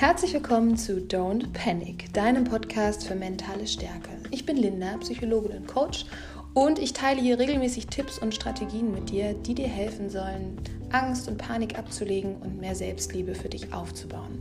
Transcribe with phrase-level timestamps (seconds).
[0.00, 4.08] Herzlich willkommen zu Don't Panic, deinem Podcast für mentale Stärke.
[4.30, 6.06] Ich bin Linda, Psychologin und Coach
[6.54, 10.56] und ich teile hier regelmäßig Tipps und Strategien mit dir, die dir helfen sollen,
[10.90, 14.38] Angst und Panik abzulegen und mehr Selbstliebe für dich aufzubauen.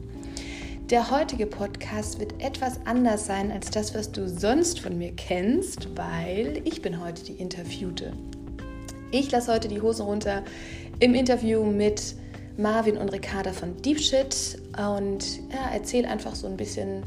[0.90, 5.90] Der heutige Podcast wird etwas anders sein als das, was du sonst von mir kennst,
[5.98, 8.14] weil ich bin heute die Interviewte.
[9.12, 10.42] Ich lasse heute die Hose runter
[11.02, 12.16] im Interview mit
[12.60, 17.04] Marvin und Ricarda von Deep Shit und ja, erzähle einfach so ein bisschen,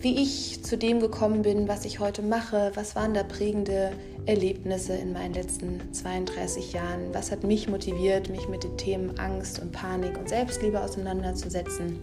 [0.00, 3.92] wie ich zu dem gekommen bin, was ich heute mache, was waren da prägende
[4.24, 9.60] Erlebnisse in meinen letzten 32 Jahren, was hat mich motiviert, mich mit den Themen Angst
[9.60, 11.98] und Panik und Selbstliebe auseinanderzusetzen.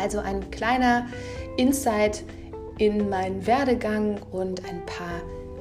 [0.00, 1.06] Also ein kleiner
[1.58, 2.24] Insight
[2.78, 5.20] in meinen Werdegang und ein paar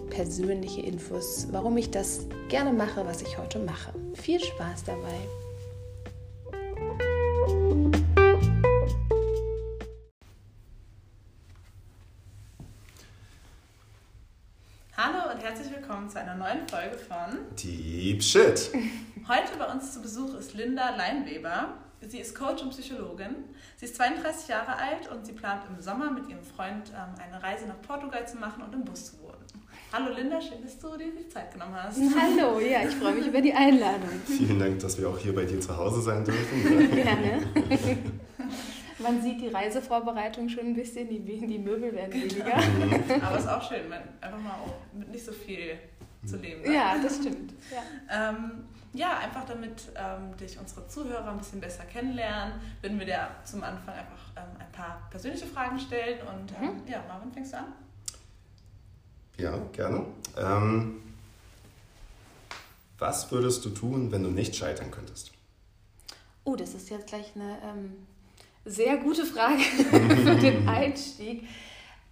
[0.10, 3.92] persönliche Infos, warum ich das gerne mache, was ich heute mache.
[4.14, 5.41] Viel Spaß dabei!
[16.02, 18.72] Willkommen zu einer neuen Folge von Deep Shit.
[19.28, 21.76] Heute bei uns zu Besuch ist Linda Leinweber.
[22.08, 23.36] Sie ist Coach und Psychologin.
[23.76, 27.44] Sie ist 32 Jahre alt und sie plant im Sommer mit ihrem Freund ähm, eine
[27.44, 29.46] Reise nach Portugal zu machen und im Bus zu wohnen.
[29.94, 31.98] Hallo Linda, schön, dass du dir die Zeit genommen hast.
[32.20, 34.10] Hallo, ja, ich freue mich über die Einladung.
[34.26, 36.92] Vielen Dank, dass wir auch hier bei dir zu Hause sein dürfen.
[36.96, 37.48] Gerne.
[38.98, 42.56] Man sieht die Reisevorbereitung schon ein bisschen, die, die Möbel werden weniger.
[43.22, 44.58] Aber es ist auch schön, einfach mal
[44.94, 45.78] mit nicht so viel
[46.26, 46.62] zu leben.
[46.62, 46.74] Ne?
[46.74, 47.54] Ja, das stimmt.
[47.72, 53.06] Ja, ähm, ja einfach damit ähm, dich unsere Zuhörer ein bisschen besser kennenlernen, würden wir
[53.06, 56.20] dir zum Anfang einfach ähm, ein paar persönliche Fragen stellen.
[56.28, 56.88] Und ähm, mhm.
[56.88, 57.74] ja, Marvin, fängst du an?
[59.38, 60.06] Ja, gerne.
[60.38, 61.02] Ähm,
[62.98, 65.32] was würdest du tun, wenn du nicht scheitern könntest?
[66.44, 67.94] Oh, das ist jetzt gleich eine ähm,
[68.66, 71.48] sehr gute Frage für den Einstieg.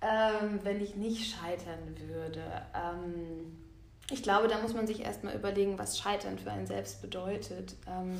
[0.01, 2.41] Ähm, wenn ich nicht scheitern würde.
[4.11, 7.75] Ich glaube, da muss man sich erstmal überlegen, was Scheitern für einen selbst bedeutet.
[7.87, 8.17] Ähm,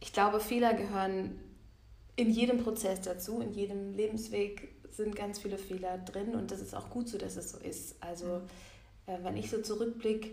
[0.00, 1.38] ich glaube, Fehler gehören
[2.16, 6.74] in jedem Prozess dazu, in jedem Lebensweg sind ganz viele Fehler drin und das ist
[6.74, 8.02] auch gut so, dass es so ist.
[8.02, 8.42] Also
[9.06, 10.30] äh, wenn ich so zurückblicke,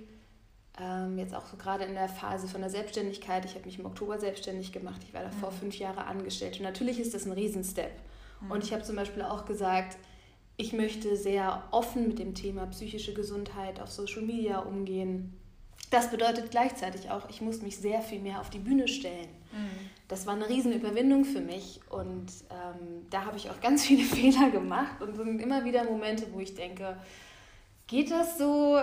[0.79, 3.85] ähm, jetzt auch so gerade in der Phase von der Selbstständigkeit, ich habe mich im
[3.85, 5.55] Oktober selbstständig gemacht, ich war davor mhm.
[5.55, 7.91] fünf Jahre angestellt und natürlich ist das ein Riesenstep.
[8.41, 8.51] Mhm.
[8.51, 9.97] Und ich habe zum Beispiel auch gesagt,
[10.57, 15.33] ich möchte sehr offen mit dem Thema psychische Gesundheit auf Social Media umgehen.
[15.89, 19.29] Das bedeutet gleichzeitig auch, ich muss mich sehr viel mehr auf die Bühne stellen.
[19.51, 19.89] Mhm.
[20.07, 24.51] Das war eine Riesenüberwindung für mich und ähm, da habe ich auch ganz viele Fehler
[24.51, 26.97] gemacht und sind immer wieder Momente, wo ich denke,
[27.87, 28.77] geht das so?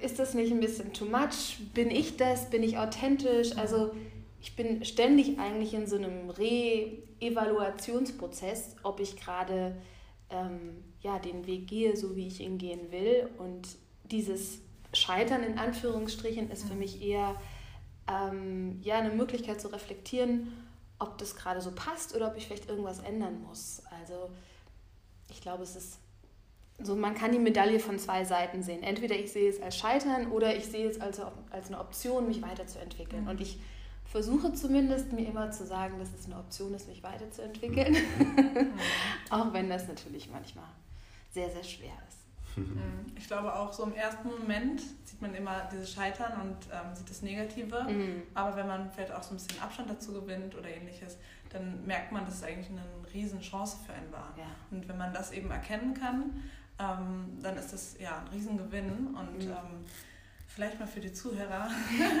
[0.00, 1.56] Ist das nicht ein bisschen too much?
[1.74, 2.50] Bin ich das?
[2.50, 3.56] Bin ich authentisch?
[3.56, 3.92] Also
[4.40, 9.76] ich bin ständig eigentlich in so einem Re-Evaluationsprozess, ob ich gerade
[10.30, 13.28] ähm, ja, den Weg gehe, so wie ich ihn gehen will.
[13.38, 13.68] Und
[14.10, 14.60] dieses
[14.92, 17.36] Scheitern in Anführungsstrichen ist für mich eher
[18.08, 20.52] ähm, ja, eine Möglichkeit zu reflektieren,
[20.98, 23.82] ob das gerade so passt oder ob ich vielleicht irgendwas ändern muss.
[24.00, 24.30] Also
[25.30, 25.98] ich glaube, es ist
[26.82, 28.82] so, man kann die Medaille von zwei Seiten sehen.
[28.82, 32.42] Entweder ich sehe es als Scheitern oder ich sehe es als, als eine Option, mich
[32.42, 33.28] weiterzuentwickeln.
[33.28, 33.58] Und ich
[34.06, 37.92] versuche zumindest mir immer zu sagen, dass es eine Option ist, mich weiterzuentwickeln.
[37.92, 38.72] Mhm.
[39.30, 40.64] auch wenn das natürlich manchmal
[41.34, 42.58] sehr, sehr schwer ist.
[42.58, 42.80] Mhm.
[43.16, 47.08] Ich glaube auch so im ersten Moment sieht man immer dieses Scheitern und ähm, sieht
[47.08, 47.84] das Negative.
[47.84, 48.22] Mhm.
[48.34, 51.16] Aber wenn man vielleicht auch so ein bisschen Abstand dazu gewinnt oder ähnliches,
[51.50, 52.82] dann merkt man, dass es eigentlich eine
[53.14, 54.34] riesen Chance für einen war.
[54.36, 54.46] Ja.
[54.70, 56.42] Und wenn man das eben erkennen kann,
[56.78, 59.14] ähm, dann ist das ja ein Riesengewinn.
[59.14, 59.50] Und mhm.
[59.50, 59.84] ähm,
[60.54, 61.68] vielleicht mal für die Zuhörer,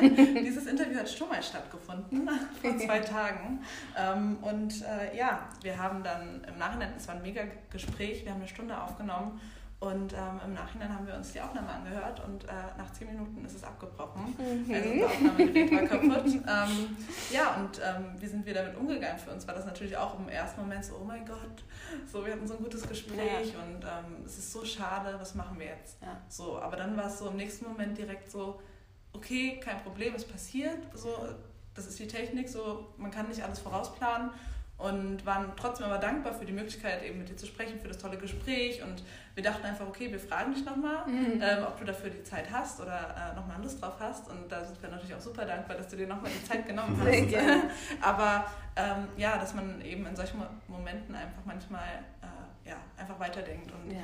[0.02, 2.28] dieses Interview hat schon mal stattgefunden,
[2.62, 3.60] vor zwei Tagen.
[3.96, 8.32] Ähm, und äh, ja, wir haben dann im Nachhinein, es war ein mega Gespräch, wir
[8.32, 9.40] haben eine Stunde aufgenommen
[9.84, 13.44] und ähm, im Nachhinein haben wir uns die Aufnahme angehört und äh, nach zehn Minuten
[13.44, 14.34] ist es abgebrochen.
[14.38, 14.74] Mhm.
[14.74, 16.26] Also unser Aufnahmegerät war kaputt.
[16.26, 16.96] ähm,
[17.30, 19.18] ja, und ähm, wie sind wir damit umgegangen?
[19.18, 21.64] Für uns war das natürlich auch im ersten Moment so, oh mein Gott,
[22.10, 23.60] so, wir hatten so ein gutes Gespräch ja.
[23.60, 26.00] und ähm, es ist so schade, was machen wir jetzt?
[26.00, 26.16] Ja.
[26.28, 28.60] So, aber dann war es so im nächsten Moment direkt so,
[29.12, 31.28] okay, kein Problem, es passiert, so,
[31.74, 34.30] das ist die Technik, so, man kann nicht alles vorausplanen
[34.76, 37.98] und waren trotzdem aber dankbar für die Möglichkeit, eben mit dir zu sprechen, für das
[37.98, 38.82] tolle Gespräch.
[38.82, 39.04] Und
[39.34, 41.40] wir dachten einfach, okay, wir fragen dich nochmal, mhm.
[41.40, 44.28] ähm, ob du dafür die Zeit hast oder äh, nochmal Lust drauf hast.
[44.28, 46.96] Und da sind wir natürlich auch super dankbar, dass du dir nochmal die Zeit genommen
[46.98, 47.04] hast.
[47.04, 47.70] Sehr gerne.
[48.00, 53.70] aber ähm, ja, dass man eben in solchen Momenten einfach manchmal äh, ja, einfach weiterdenkt
[53.72, 54.00] und ja.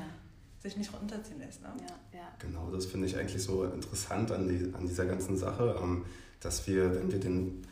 [0.60, 1.62] sich nicht runterziehen lässt.
[1.62, 1.68] Ne?
[1.80, 2.28] Ja, ja.
[2.38, 6.04] Genau, das finde ich eigentlich so interessant an, die, an dieser ganzen Sache, ähm,
[6.38, 7.66] dass wir, wenn wir den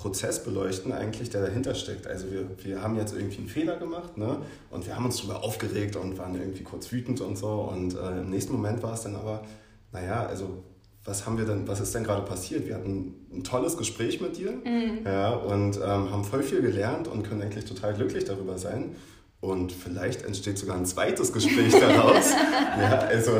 [0.00, 2.06] Prozess beleuchten eigentlich, der dahinter steckt.
[2.06, 4.38] Also wir, wir haben jetzt irgendwie einen Fehler gemacht ne?
[4.70, 7.68] und wir haben uns darüber aufgeregt und waren irgendwie kurz wütend und so.
[7.70, 9.44] Und äh, im nächsten Moment war es dann aber,
[9.92, 10.64] naja, also
[11.04, 12.66] was haben wir denn, was ist denn gerade passiert?
[12.66, 15.00] Wir hatten ein tolles Gespräch mit dir mhm.
[15.04, 18.96] ja, und ähm, haben voll viel gelernt und können eigentlich total glücklich darüber sein.
[19.40, 22.30] Und vielleicht entsteht sogar ein zweites Gespräch daraus.
[22.78, 23.32] ja, also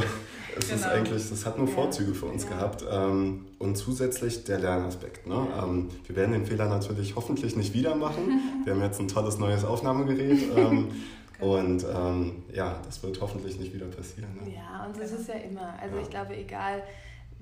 [0.63, 0.81] es genau.
[0.81, 2.51] ist eigentlich, das hat nur Vorzüge für uns ja.
[2.51, 2.85] gehabt.
[2.91, 5.27] Ähm, und zusätzlich der Lernaspekt.
[5.27, 5.47] Ne?
[5.63, 8.41] Ähm, wir werden den Fehler natürlich hoffentlich nicht wieder machen.
[8.65, 10.43] Wir haben jetzt ein tolles neues Aufnahmegerät.
[10.57, 10.89] Ähm,
[11.39, 11.59] genau.
[11.59, 14.31] und ähm, ja, das wird hoffentlich nicht wieder passieren.
[14.35, 14.55] Ne?
[14.55, 15.75] Ja, und das ist ja immer.
[15.81, 16.03] Also ja.
[16.03, 16.83] ich glaube, egal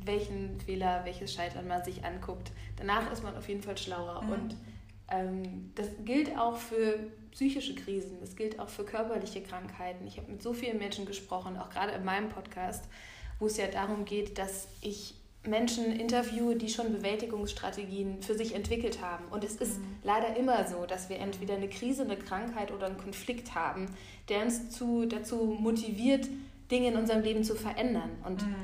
[0.04, 4.22] welchen Fehler, welches Scheitern man sich anguckt, danach ist man auf jeden Fall schlauer.
[4.22, 4.32] Mhm.
[4.32, 4.56] Und
[5.74, 6.98] das gilt auch für
[7.32, 10.06] psychische Krisen, das gilt auch für körperliche Krankheiten.
[10.06, 12.84] Ich habe mit so vielen Menschen gesprochen, auch gerade in meinem Podcast,
[13.38, 15.14] wo es ja darum geht, dass ich
[15.44, 19.24] Menschen interviewe, die schon Bewältigungsstrategien für sich entwickelt haben.
[19.30, 19.96] Und es ist mhm.
[20.02, 23.86] leider immer so, dass wir entweder eine Krise, eine Krankheit oder einen Konflikt haben,
[24.28, 26.28] der uns zu, dazu motiviert,
[26.70, 28.10] Dinge in unserem Leben zu verändern.
[28.24, 28.54] Und mhm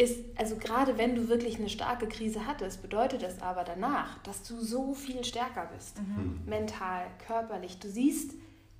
[0.00, 4.42] ist, also gerade wenn du wirklich eine starke Krise hattest, bedeutet es aber danach, dass
[4.42, 5.98] du so viel stärker bist.
[5.98, 6.16] Mhm.
[6.16, 6.40] Hm.
[6.46, 7.78] Mental, körperlich.
[7.78, 8.32] Du siehst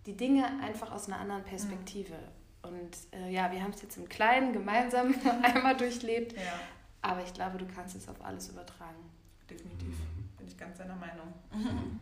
[0.06, 2.14] die Dinge einfach aus einer anderen Perspektive.
[2.14, 2.68] Mhm.
[2.70, 6.32] Und äh, ja, wir haben es jetzt im Kleinen gemeinsam einmal durchlebt.
[6.32, 6.58] Ja.
[7.02, 9.10] Aber ich glaube, du kannst es auf alles übertragen.
[9.48, 9.94] Definitiv.
[10.38, 11.34] Bin ich ganz deiner Meinung.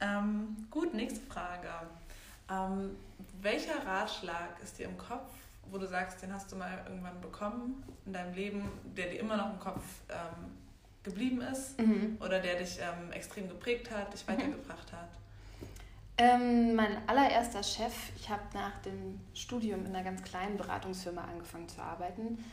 [0.00, 1.68] ähm, gut, nächste Frage.
[2.50, 2.96] Ähm,
[3.40, 5.30] welcher Ratschlag ist dir im Kopf
[5.72, 9.36] wo du sagst, den hast du mal irgendwann bekommen in deinem Leben, der dir immer
[9.36, 10.52] noch im Kopf ähm,
[11.02, 12.18] geblieben ist mhm.
[12.20, 14.32] oder der dich ähm, extrem geprägt hat, dich mhm.
[14.32, 15.08] weitergebracht hat?
[16.18, 21.68] Ähm, mein allererster Chef, ich habe nach dem Studium in einer ganz kleinen Beratungsfirma angefangen
[21.68, 22.44] zu arbeiten.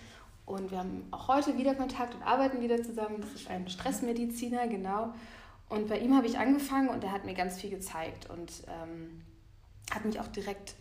[0.46, 3.22] Und wir haben auch heute wieder Kontakt und arbeiten wieder zusammen.
[3.22, 5.14] Das ist ein Stressmediziner, genau.
[5.68, 9.22] Und bei ihm habe ich angefangen und er hat mir ganz viel gezeigt und ähm,
[9.94, 10.74] hat mich auch direkt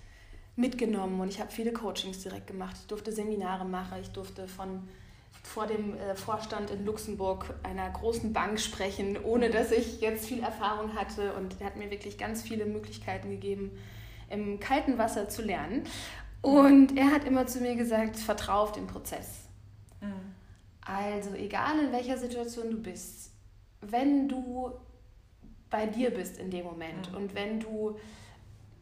[0.58, 2.76] mitgenommen und ich habe viele Coachings direkt gemacht.
[2.80, 4.88] Ich durfte Seminare machen, ich durfte von
[5.42, 10.42] vor dem äh, Vorstand in Luxemburg einer großen Bank sprechen, ohne dass ich jetzt viel
[10.42, 13.70] Erfahrung hatte und er hat mir wirklich ganz viele Möglichkeiten gegeben,
[14.28, 15.84] im kalten Wasser zu lernen.
[16.42, 19.46] Und er hat immer zu mir gesagt, vertrau auf den Prozess.
[20.00, 20.34] Mhm.
[20.80, 23.32] Also egal in welcher Situation du bist,
[23.80, 24.72] wenn du
[25.70, 27.16] bei dir bist in dem Moment mhm.
[27.16, 27.98] und wenn du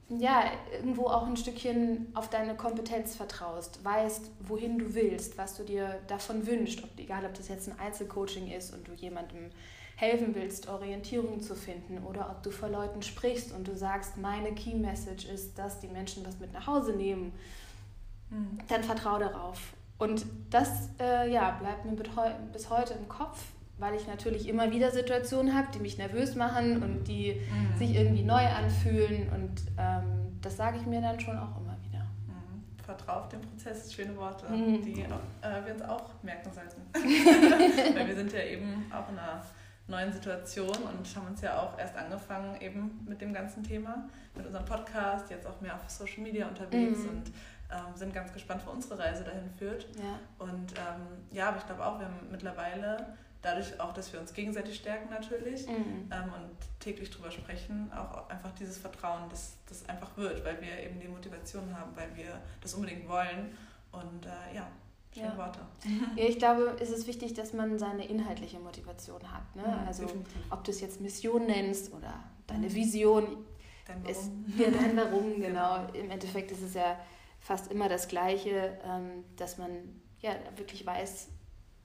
[0.09, 5.65] ja, irgendwo auch ein Stückchen auf deine Kompetenz vertraust, weißt, wohin du willst, was du
[5.65, 9.51] dir davon wünschst, ob, egal ob das jetzt ein Einzelcoaching ist und du jemandem
[9.97, 14.55] helfen willst, Orientierung zu finden oder ob du vor Leuten sprichst und du sagst, meine
[14.55, 17.33] Key Message ist, dass die Menschen was mit nach Hause nehmen,
[18.31, 18.59] mhm.
[18.69, 19.73] dann vertrau darauf.
[19.99, 21.97] Und das äh, ja, bleibt mir
[22.53, 23.43] bis heute im Kopf
[23.79, 27.77] weil ich natürlich immer wieder Situationen habe, die mich nervös machen und die mhm.
[27.77, 29.29] sich irgendwie neu anfühlen.
[29.29, 32.05] Und ähm, das sage ich mir dann schon auch immer wieder.
[32.27, 32.63] Mhm.
[32.83, 34.83] Vertrau auf den Prozess, schöne Worte, mhm.
[34.83, 36.81] die äh, wir uns auch merken sollten.
[37.95, 39.43] weil wir sind ja eben auch in einer
[39.89, 44.47] neuen Situation und haben uns ja auch erst angefangen eben mit dem ganzen Thema, mit
[44.47, 47.09] unserem Podcast, jetzt auch mehr auf Social Media unterwegs mhm.
[47.11, 47.33] und
[47.71, 49.87] ähm, sind ganz gespannt, wo unsere Reise dahin führt.
[49.97, 50.19] Ja.
[50.39, 53.15] Und ähm, ja, aber ich glaube auch, wir haben mittlerweile
[53.47, 56.11] dadurch auch, dass wir uns gegenseitig stärken natürlich mhm.
[56.11, 60.81] ähm, und täglich drüber sprechen, auch einfach dieses Vertrauen, dass das einfach wird, weil wir
[60.83, 63.57] eben die Motivation haben, weil wir das unbedingt wollen.
[63.93, 64.69] Und äh, ja,
[65.15, 65.37] schöne ja.
[65.37, 65.61] Worte.
[66.17, 69.55] Ja, ich glaube, es ist wichtig, dass man seine inhaltliche Motivation hat.
[69.55, 69.63] Ne?
[69.63, 70.37] Mhm, also definitiv.
[70.51, 72.75] ob du es jetzt Mission nennst oder deine mhm.
[72.75, 73.45] Vision.
[73.87, 74.11] Dein Warum.
[74.11, 75.87] Ist, ja, dein Warum, genau.
[75.93, 76.99] Im Endeffekt ist es ja
[77.39, 79.71] fast immer das Gleiche, ähm, dass man
[80.21, 81.29] ja wirklich weiß,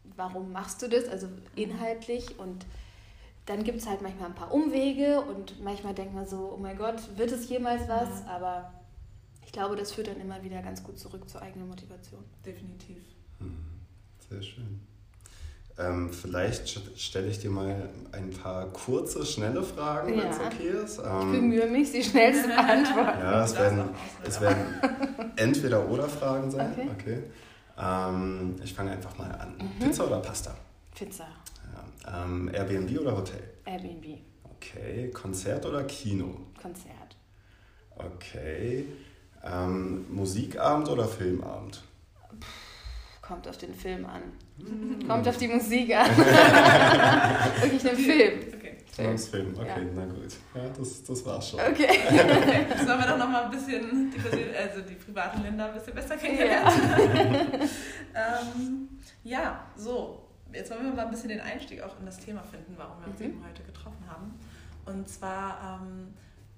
[0.03, 2.65] warum machst du das, also inhaltlich und
[3.46, 6.77] dann gibt es halt manchmal ein paar Umwege und manchmal denkt man so, oh mein
[6.77, 8.22] Gott, wird es jemals was?
[8.22, 8.27] Ja.
[8.27, 8.74] Aber
[9.46, 12.24] ich glaube, das führt dann immer wieder ganz gut zurück zur eigenen Motivation.
[12.46, 12.98] Definitiv.
[13.39, 13.58] Hm,
[14.29, 14.79] sehr schön.
[15.79, 20.24] Ähm, vielleicht stelle ich dir mal ein paar kurze, schnelle Fragen, ja.
[20.24, 21.00] wenn es okay ist.
[21.00, 23.20] Ähm, ich bemühe mich, sie schnell zu beantworten.
[23.20, 23.89] Ja, es werden,
[24.24, 26.72] es werden entweder oder Fragen sein.
[26.74, 26.89] Okay.
[26.93, 27.24] okay.
[27.78, 29.56] Ähm, ich fange einfach mal an.
[29.58, 29.86] Mhm.
[29.86, 30.56] Pizza oder Pasta?
[30.96, 31.28] Pizza.
[32.06, 32.24] Ja.
[32.24, 33.42] Ähm, Airbnb oder Hotel?
[33.66, 34.20] Airbnb.
[34.56, 35.10] Okay.
[35.12, 36.38] Konzert oder Kino?
[36.62, 37.16] Konzert.
[37.96, 38.86] Okay.
[39.44, 41.84] Ähm, Musikabend oder Filmabend?
[43.32, 44.24] kommt auf den Film an.
[44.58, 45.08] Mhm.
[45.08, 46.10] Kommt auf die Musik an.
[47.62, 48.61] Wirklich einen Film.
[48.91, 49.91] Film, okay, ja.
[49.95, 50.33] na gut.
[50.53, 51.60] Ja, das, das war's schon.
[51.60, 51.88] Okay.
[52.69, 55.93] Jetzt wollen wir doch noch mal ein bisschen die, also die privaten Länder ein bisschen
[55.93, 57.62] besser kennenlernen.
[58.13, 58.89] Ja, ähm,
[59.24, 60.27] ja so.
[60.51, 63.07] jetzt wollen wir mal ein bisschen den Einstieg auch in das Thema finden, warum wir
[63.07, 63.25] uns mhm.
[63.27, 64.38] eben heute getroffen haben.
[64.86, 66.13] Und zwar, ähm,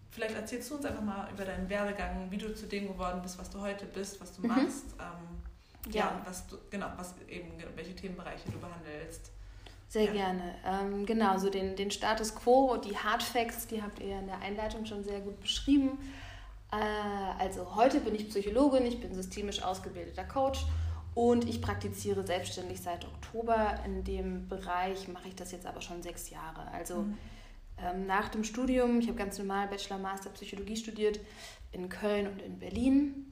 [0.10, 3.38] vielleicht erzählst du uns einfach mal über deinen Werdegang, wie du zu dem geworden bist,
[3.38, 4.48] was du heute bist, was du mhm.
[4.48, 4.86] machst.
[5.00, 6.06] Ähm, ja.
[6.06, 9.32] ja, was du, genau, was eben, welche Themenbereiche du behandelst.
[9.94, 10.12] Sehr ja.
[10.12, 10.56] gerne.
[10.66, 14.40] Ähm, genau, so den, den Status quo, die Hard Facts, die habt ihr in der
[14.40, 16.00] Einleitung schon sehr gut beschrieben.
[16.72, 16.78] Äh,
[17.38, 20.66] also heute bin ich Psychologin, ich bin systemisch ausgebildeter Coach
[21.14, 23.82] und ich praktiziere selbstständig seit Oktober.
[23.86, 26.72] In dem Bereich mache ich das jetzt aber schon sechs Jahre.
[26.72, 27.18] Also mhm.
[27.78, 31.20] ähm, nach dem Studium, ich habe ganz normal Bachelor, Master Psychologie studiert
[31.72, 33.32] in Köln und in Berlin,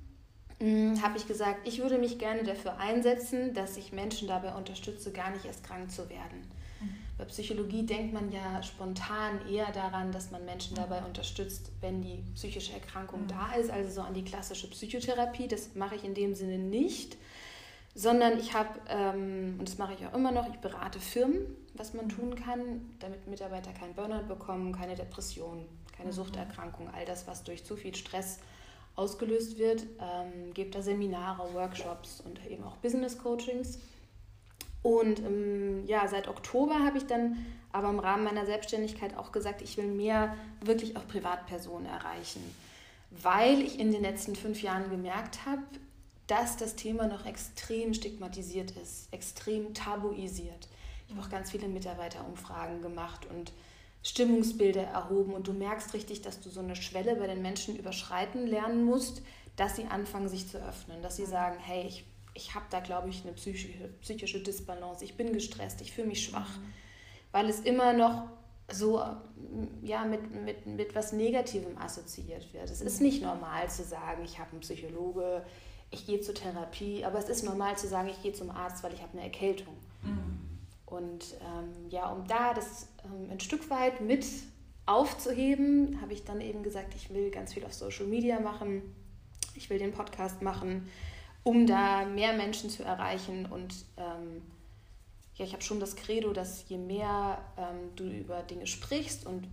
[0.61, 5.31] habe ich gesagt, ich würde mich gerne dafür einsetzen, dass ich Menschen dabei unterstütze, gar
[5.31, 6.47] nicht erst krank zu werden.
[6.79, 6.95] Mhm.
[7.17, 12.23] Bei Psychologie denkt man ja spontan eher daran, dass man Menschen dabei unterstützt, wenn die
[12.35, 13.27] psychische Erkrankung mhm.
[13.29, 15.47] da ist, also so an die klassische Psychotherapie.
[15.47, 17.17] Das mache ich in dem Sinne nicht,
[17.95, 21.41] sondern ich habe, ähm, und das mache ich auch immer noch, ich berate Firmen,
[21.73, 25.65] was man tun kann, damit Mitarbeiter keinen Burnout bekommen, keine Depression,
[25.97, 26.15] keine mhm.
[26.15, 28.39] Suchterkrankung, all das, was durch zu viel Stress
[28.95, 33.79] ausgelöst wird, ähm, gebe da Seminare, Workshops und eben auch Business Coachings.
[34.83, 39.61] Und ähm, ja, seit Oktober habe ich dann aber im Rahmen meiner Selbstständigkeit auch gesagt,
[39.61, 42.41] ich will mehr wirklich auch Privatpersonen erreichen,
[43.11, 45.61] weil ich in den letzten fünf Jahren gemerkt habe,
[46.27, 50.67] dass das Thema noch extrem stigmatisiert ist, extrem tabuisiert.
[51.07, 53.51] Ich habe auch ganz viele Mitarbeiterumfragen gemacht und
[54.03, 58.47] Stimmungsbilder erhoben und du merkst richtig, dass du so eine Schwelle bei den Menschen überschreiten
[58.47, 59.21] lernen musst,
[59.55, 63.09] dass sie anfangen, sich zu öffnen, dass sie sagen, hey, ich, ich habe da, glaube
[63.09, 66.73] ich, eine psychische, psychische Disbalance, ich bin gestresst, ich fühle mich schwach, mhm.
[67.31, 68.23] weil es immer noch
[68.71, 69.03] so
[69.83, 72.69] ja, mit, mit, mit was Negativem assoziiert wird.
[72.69, 75.45] Es ist nicht normal zu sagen, ich habe einen Psychologe,
[75.91, 78.93] ich gehe zur Therapie, aber es ist normal zu sagen, ich gehe zum Arzt, weil
[78.93, 79.75] ich habe eine Erkältung.
[80.03, 80.40] Mhm.
[80.91, 84.25] Und ähm, ja, um da das ähm, ein Stück weit mit
[84.85, 88.81] aufzuheben, habe ich dann eben gesagt, ich will ganz viel auf Social Media machen,
[89.55, 90.89] ich will den Podcast machen,
[91.43, 93.45] um da mehr Menschen zu erreichen.
[93.45, 94.41] Und ähm,
[95.35, 99.47] ja, ich habe schon das Credo, dass je mehr ähm, du über Dinge sprichst und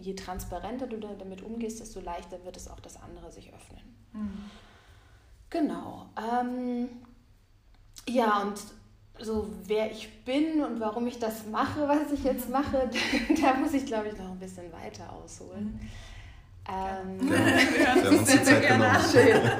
[0.00, 3.82] je transparenter du damit umgehst, desto leichter wird es auch, dass andere sich öffnen.
[4.12, 4.50] Mhm.
[5.50, 6.06] Genau.
[6.16, 6.88] Ähm,
[8.08, 8.54] ja, und
[9.20, 12.90] so wer ich bin und warum ich das mache, was ich jetzt mache,
[13.42, 15.80] da muss ich, glaube ich, noch ein bisschen weiter ausholen.
[16.68, 19.40] Ähm, ja, schön.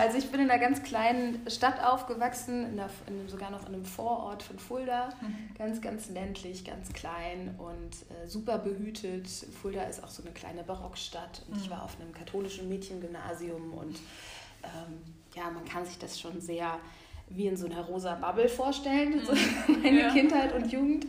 [0.00, 3.74] Also ich bin in einer ganz kleinen Stadt aufgewachsen, in der, in, sogar noch in
[3.74, 5.10] einem Vorort von Fulda.
[5.20, 5.54] Mhm.
[5.56, 9.28] Ganz, ganz ländlich, ganz klein und äh, super behütet.
[9.28, 11.62] Fulda ist auch so eine kleine Barockstadt und mhm.
[11.62, 13.96] ich war auf einem katholischen Mädchengymnasium und
[14.64, 16.80] ähm, ja, man kann sich das schon sehr
[17.30, 19.82] wie in so einer rosa Bubble vorstellen, so mhm.
[19.82, 20.12] meine ja.
[20.12, 21.06] Kindheit und Jugend.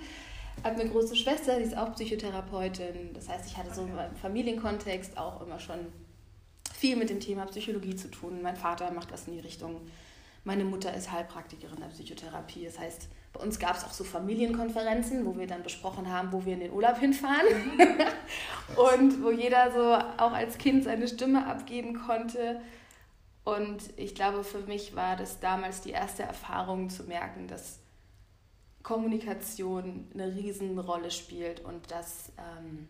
[0.57, 3.13] Ich habe eine große Schwester, die ist auch Psychotherapeutin.
[3.13, 4.07] Das heißt, ich hatte so okay.
[4.09, 5.79] im Familienkontext auch immer schon
[6.73, 8.41] viel mit dem Thema Psychologie zu tun.
[8.41, 9.81] Mein Vater macht was in die Richtung.
[10.43, 12.65] Meine Mutter ist Heilpraktikerin der Psychotherapie.
[12.65, 16.45] Das heißt, bei uns gab es auch so Familienkonferenzen, wo wir dann besprochen haben, wo
[16.45, 17.47] wir in den Urlaub hinfahren.
[18.75, 22.61] und wo jeder so auch als Kind seine Stimme abgeben konnte.
[23.57, 27.79] Und ich glaube, für mich war das damals die erste Erfahrung zu merken, dass
[28.83, 32.87] Kommunikation eine Riesenrolle spielt und dass, ähm,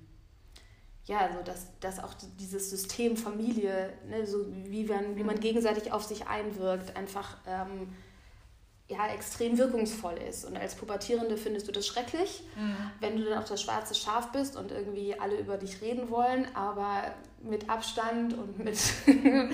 [1.05, 5.41] ja, so dass, dass auch dieses System Familie, ne, so wie, man, wie man mhm.
[5.41, 7.93] gegenseitig auf sich einwirkt, einfach ähm,
[8.89, 10.43] ja, extrem wirkungsvoll ist.
[10.43, 12.91] Und als Pubertierende findest du das schrecklich, mhm.
[12.99, 16.53] wenn du dann auch das schwarze Schaf bist und irgendwie alle über dich reden wollen,
[16.53, 18.77] aber mit Abstand und mit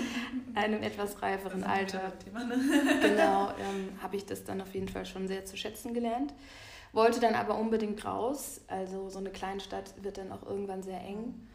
[0.56, 2.14] einem etwas reiferen Alter.
[2.34, 3.00] Ne?
[3.02, 6.34] genau, ähm, habe ich das dann auf jeden Fall schon sehr zu schätzen gelernt.
[6.94, 8.62] Wollte dann aber unbedingt raus.
[8.68, 11.48] Also so eine Kleinstadt wird dann auch irgendwann sehr eng.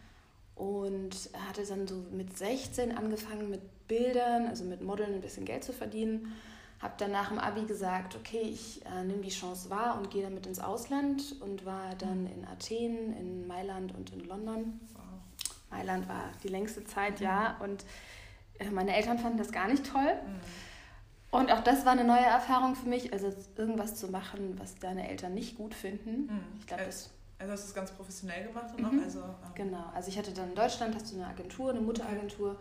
[0.54, 5.64] Und hatte dann so mit 16 angefangen mit Bildern, also mit Modeln ein bisschen Geld
[5.64, 6.32] zu verdienen
[6.80, 10.22] habe dann nach dem Abi gesagt, okay, ich äh, nehme die Chance wahr und gehe
[10.22, 14.80] damit ins Ausland und war dann in Athen, in Mailand und in London.
[14.94, 15.09] Wow.
[15.70, 17.26] Mailand war die längste Zeit, mhm.
[17.26, 17.84] ja, und
[18.58, 20.14] äh, meine Eltern fanden das gar nicht toll.
[20.26, 20.40] Mhm.
[21.32, 25.08] Und auch das war eine neue Erfahrung für mich, also irgendwas zu machen, was deine
[25.08, 26.26] Eltern nicht gut finden.
[26.26, 26.40] Mhm.
[26.58, 29.02] Ich glaube, das also hast du es ganz professionell gemacht und mhm.
[29.02, 32.56] also, ähm Genau, also ich hatte dann in Deutschland hast du eine Agentur, eine Mutteragentur,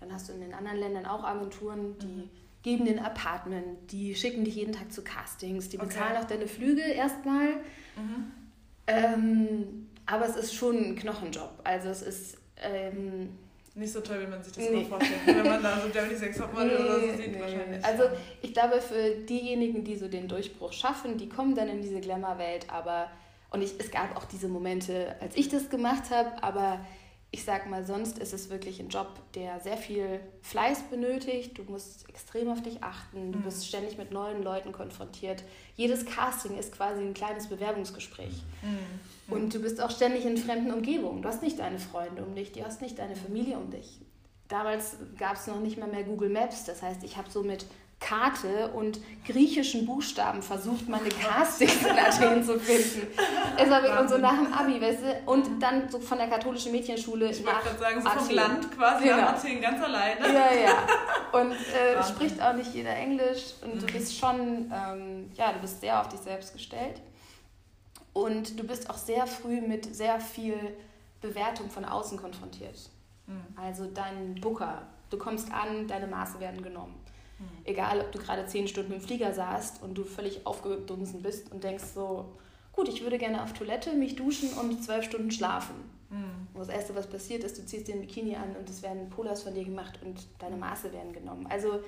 [0.00, 2.30] dann hast du in den anderen Ländern auch Agenturen, die mhm
[2.62, 6.22] geben dir ein Apartment, die schicken dich jeden Tag zu Castings, die bezahlen okay.
[6.22, 7.54] auch deine Flüge erstmal.
[7.96, 8.32] Mhm.
[8.86, 11.60] Ähm, aber es ist schon ein Knochenjob.
[11.64, 13.38] Also es ist, ähm,
[13.74, 14.84] nicht so toll, wie man sich das nee.
[14.84, 15.20] vorstellt.
[15.24, 17.40] Wenn man da so Germany Sex Topmodel nee, oder so sieht, nee.
[17.40, 17.84] wahrscheinlich.
[17.84, 18.02] Also
[18.42, 22.66] ich glaube, für diejenigen, die so den Durchbruch schaffen, die kommen dann in diese Glamour-Welt,
[22.68, 23.10] aber
[23.50, 26.80] und ich, es gab auch diese Momente, als ich das gemacht habe, aber
[27.34, 31.56] ich sag mal, sonst ist es wirklich ein Job, der sehr viel Fleiß benötigt.
[31.56, 33.32] Du musst extrem auf dich achten.
[33.32, 33.42] Du mhm.
[33.42, 35.42] bist ständig mit neuen Leuten konfrontiert.
[35.74, 38.42] Jedes Casting ist quasi ein kleines Bewerbungsgespräch.
[38.60, 39.34] Mhm.
[39.34, 41.22] Und du bist auch ständig in fremden Umgebungen.
[41.22, 43.98] Du hast nicht deine Freunde um dich, du hast nicht deine Familie um dich.
[44.48, 46.64] Damals gab es noch nicht mal mehr Google Maps.
[46.64, 47.64] Das heißt, ich habe so mit
[48.02, 53.06] Karte und griechischen Buchstaben versucht, meine Castings in Athen zu finden.
[53.56, 55.30] Es war wirklich so nach dem Abi, weißt du?
[55.30, 58.20] Und dann so von der katholischen Mädchenschule ich nach gerade sagen, so Athen.
[58.20, 59.16] vom Land quasi genau.
[59.16, 60.20] nach Athen ganz alleine.
[60.26, 61.40] Ja, ja.
[61.40, 63.86] Und äh, spricht auch nicht jeder Englisch und mhm.
[63.86, 67.00] du bist schon, ähm, ja, du bist sehr auf dich selbst gestellt.
[68.12, 70.58] Und du bist auch sehr früh mit sehr viel
[71.22, 72.90] Bewertung von außen konfrontiert.
[73.26, 73.40] Mhm.
[73.56, 77.01] Also dein Booker, du kommst an, deine Maße werden genommen
[77.42, 77.64] Mhm.
[77.64, 81.64] Egal, ob du gerade zehn Stunden im Flieger saßt und du völlig aufgedunsen bist und
[81.64, 82.36] denkst so,
[82.72, 85.74] gut, ich würde gerne auf Toilette, mich duschen und zwölf Stunden schlafen.
[86.10, 86.48] Mhm.
[86.54, 89.42] Und das Erste, was passiert ist, du ziehst den Bikini an und es werden Polars
[89.42, 91.46] von dir gemacht und deine Maße werden genommen.
[91.48, 91.80] Also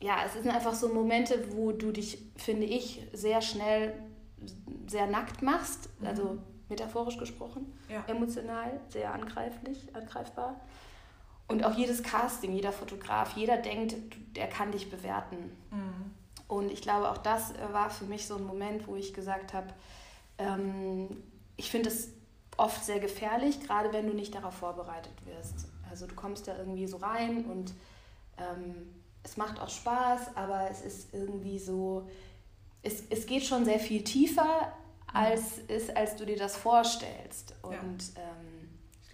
[0.00, 3.94] ja, es sind einfach so Momente, wo du dich, finde ich, sehr schnell
[4.86, 6.06] sehr nackt machst, mhm.
[6.06, 8.04] also metaphorisch gesprochen, ja.
[8.06, 10.60] emotional, sehr angreiflich, angreifbar.
[11.48, 13.94] Und auch jedes Casting, jeder Fotograf, jeder denkt,
[14.34, 15.56] der kann dich bewerten.
[15.70, 16.14] Mhm.
[16.48, 19.68] Und ich glaube, auch das war für mich so ein Moment, wo ich gesagt habe,
[20.38, 21.22] ähm,
[21.56, 22.08] ich finde es
[22.56, 25.66] oft sehr gefährlich, gerade wenn du nicht darauf vorbereitet wirst.
[25.90, 27.72] Also du kommst da irgendwie so rein und
[28.38, 32.08] ähm, es macht auch Spaß, aber es ist irgendwie so,
[32.82, 34.72] es, es geht schon sehr viel tiefer,
[35.12, 37.54] als, ist, als du dir das vorstellst.
[37.62, 38.22] Und ja.
[38.22, 38.55] ähm,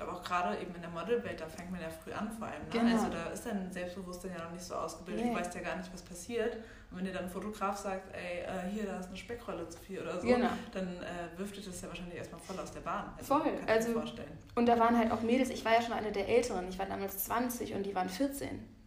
[0.02, 2.62] glaube auch gerade eben in der Modelwelt, da fängt man ja früh an vor allem.
[2.62, 2.68] Ne?
[2.70, 2.96] Genau.
[2.96, 5.24] Also da ist dein Selbstbewusstsein ja noch nicht so ausgebildet.
[5.24, 5.30] Nee.
[5.30, 6.56] Du weißt ja gar nicht, was passiert.
[6.90, 9.78] Und wenn dir dann ein Fotograf sagt, ey, äh, hier, da ist eine Speckrolle zu
[9.78, 10.50] viel oder so, genau.
[10.72, 13.12] dann äh, wirft dich das ja wahrscheinlich erstmal voll aus der Bahn.
[13.16, 13.52] Also, voll.
[13.66, 14.38] Also, vorstellen.
[14.54, 16.86] Und da waren halt auch Mädels, ich war ja schon eine der Älteren, ich war
[16.86, 18.81] damals 20 und die waren 14.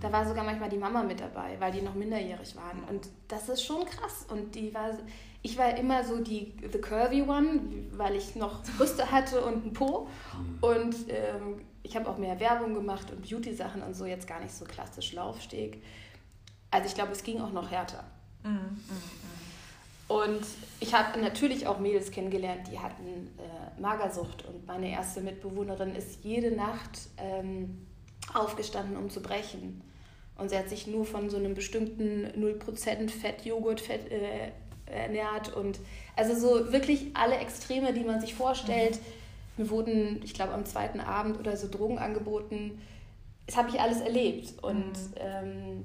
[0.00, 2.84] Da war sogar manchmal die Mama mit dabei, weil die noch minderjährig waren.
[2.84, 4.26] Und das ist schon krass.
[4.28, 4.90] Und die war
[5.42, 7.60] ich war immer so die the curvy one,
[7.92, 10.08] weil ich noch Brüste hatte und einen Po.
[10.36, 10.58] Mhm.
[10.60, 14.54] Und ähm, ich habe auch mehr Werbung gemacht und Beauty-Sachen und so, jetzt gar nicht
[14.54, 15.82] so klassisch Laufsteg.
[16.70, 18.04] Also ich glaube, es ging auch noch härter.
[18.44, 18.50] Mhm.
[18.50, 18.80] Mhm.
[20.08, 20.44] Und
[20.80, 24.44] ich habe natürlich auch Mädels kennengelernt, die hatten äh, Magersucht.
[24.44, 27.86] Und meine erste Mitbewohnerin ist jede Nacht ähm,
[28.34, 29.82] aufgestanden, um zu brechen.
[30.40, 34.50] Und sie hat sich nur von so einem bestimmten 0% Fett-Joghurt Fett, äh,
[34.90, 35.78] ernährt und
[36.16, 38.96] also so wirklich alle Extreme, die man sich vorstellt.
[38.96, 39.64] Mhm.
[39.64, 42.80] Mir wurden, ich glaube, am zweiten Abend oder so Drogen angeboten.
[43.46, 45.14] Das habe ich alles erlebt und mhm.
[45.16, 45.84] ähm,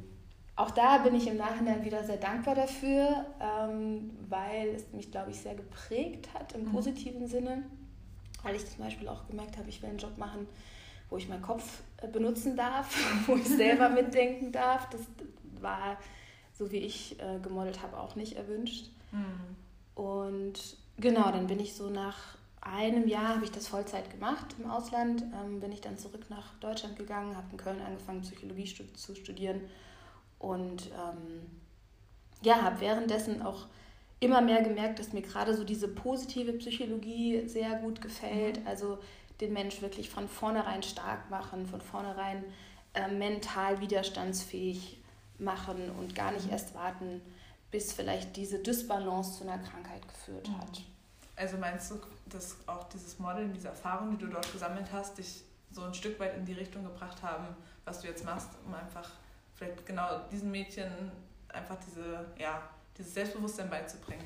[0.56, 5.32] auch da bin ich im Nachhinein wieder sehr dankbar dafür, ähm, weil es mich, glaube
[5.32, 6.72] ich, sehr geprägt hat im mhm.
[6.72, 7.64] positiven Sinne,
[8.44, 10.48] weil ich zum Beispiel auch gemerkt habe, ich will einen Job machen,
[11.10, 11.82] wo ich meinen Kopf
[12.12, 12.96] benutzen darf,
[13.28, 14.90] wo ich selber mitdenken darf.
[14.90, 15.02] Das
[15.62, 15.98] war,
[16.54, 18.90] so wie ich äh, gemodelt habe, auch nicht erwünscht.
[19.12, 19.56] Mhm.
[19.96, 24.70] Und genau, dann bin ich so nach einem Jahr, habe ich das Vollzeit gemacht im
[24.70, 28.98] Ausland, ähm, bin ich dann zurück nach Deutschland gegangen, habe in Köln angefangen, Psychologie stud
[28.98, 29.62] zu studieren
[30.40, 31.46] und ähm,
[32.42, 33.68] ja, habe währenddessen auch
[34.20, 38.62] immer mehr gemerkt, dass mir gerade so diese positive Psychologie sehr gut gefällt.
[38.62, 38.68] Mhm.
[38.68, 38.98] Also
[39.42, 42.44] den Mensch wirklich von vornherein stark machen, von vornherein
[42.94, 45.02] äh, mental widerstandsfähig
[45.38, 47.22] machen und gar nicht erst warten,
[47.72, 50.80] bis vielleicht diese Dysbalance zu einer Krankheit geführt hat.
[50.80, 50.86] Mhm.
[51.36, 55.44] Also meinst du, dass auch dieses Modeln, diese Erfahrungen, die du dort gesammelt hast, dich
[55.72, 57.48] so ein Stück weit in die Richtung gebracht haben,
[57.84, 59.12] was du jetzt machst, um einfach
[59.54, 61.12] vielleicht genau diesen Mädchen
[61.50, 62.62] einfach diese, ja,
[62.98, 64.24] dieses Selbstbewusstsein beizubringen?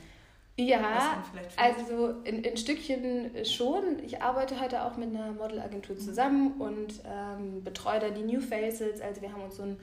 [0.59, 1.23] Ja,
[1.55, 4.03] also in, in Stückchen schon.
[4.05, 5.99] Ich arbeite heute auch mit einer Modelagentur mhm.
[6.01, 8.99] zusammen und ähm, betreue da die New Faces.
[8.99, 9.77] Also wir haben uns so ein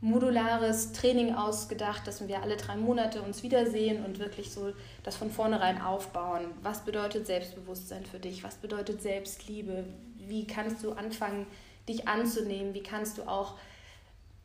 [0.00, 5.30] modulares Training ausgedacht, dass wir alle drei Monate uns wiedersehen und wirklich so das von
[5.30, 6.46] vornherein aufbauen.
[6.62, 8.44] Was bedeutet Selbstbewusstsein für dich?
[8.44, 9.84] Was bedeutet Selbstliebe?
[10.18, 11.46] Wie kannst du anfangen,
[11.88, 12.74] dich anzunehmen?
[12.74, 13.54] Wie kannst du auch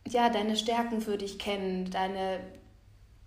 [0.08, 2.40] ja, deine Stärken für dich kennen, deine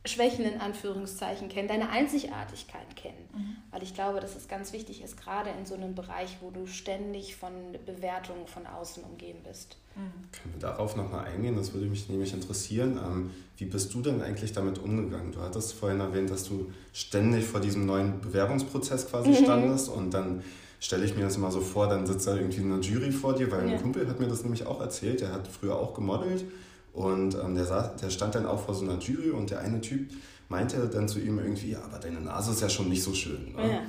[0.07, 3.29] Schwächen in Anführungszeichen kennen, deine Einzigartigkeit kennen.
[3.35, 3.57] Mhm.
[3.71, 6.67] Weil ich glaube, dass es ganz wichtig ist, gerade in so einem Bereich, wo du
[6.67, 7.53] ständig von
[7.85, 9.77] Bewertungen von außen umgeben bist.
[9.97, 10.33] Mhm.
[10.33, 11.55] Können wir darauf nochmal eingehen?
[11.55, 12.99] Das würde mich nämlich interessieren.
[13.05, 15.33] Ähm, wie bist du denn eigentlich damit umgegangen?
[15.33, 19.45] Du hattest vorhin erwähnt, dass du ständig vor diesem neuen Bewerbungsprozess quasi mhm.
[19.45, 20.43] standest und dann
[20.81, 23.51] stelle ich mir das immer so vor, dann sitzt da irgendwie eine Jury vor dir,
[23.53, 23.75] weil ja.
[23.75, 26.47] ein Kumpel hat mir das nämlich auch erzählt, der hat früher auch gemodelt
[26.93, 29.81] und ähm, der, saß, der stand dann auch vor so einer Jury und der eine
[29.81, 30.11] Typ
[30.49, 33.55] meinte dann zu ihm irgendwie, ja, aber deine Nase ist ja schon nicht so schön.
[33.55, 33.73] Ne?
[33.73, 33.83] Ja.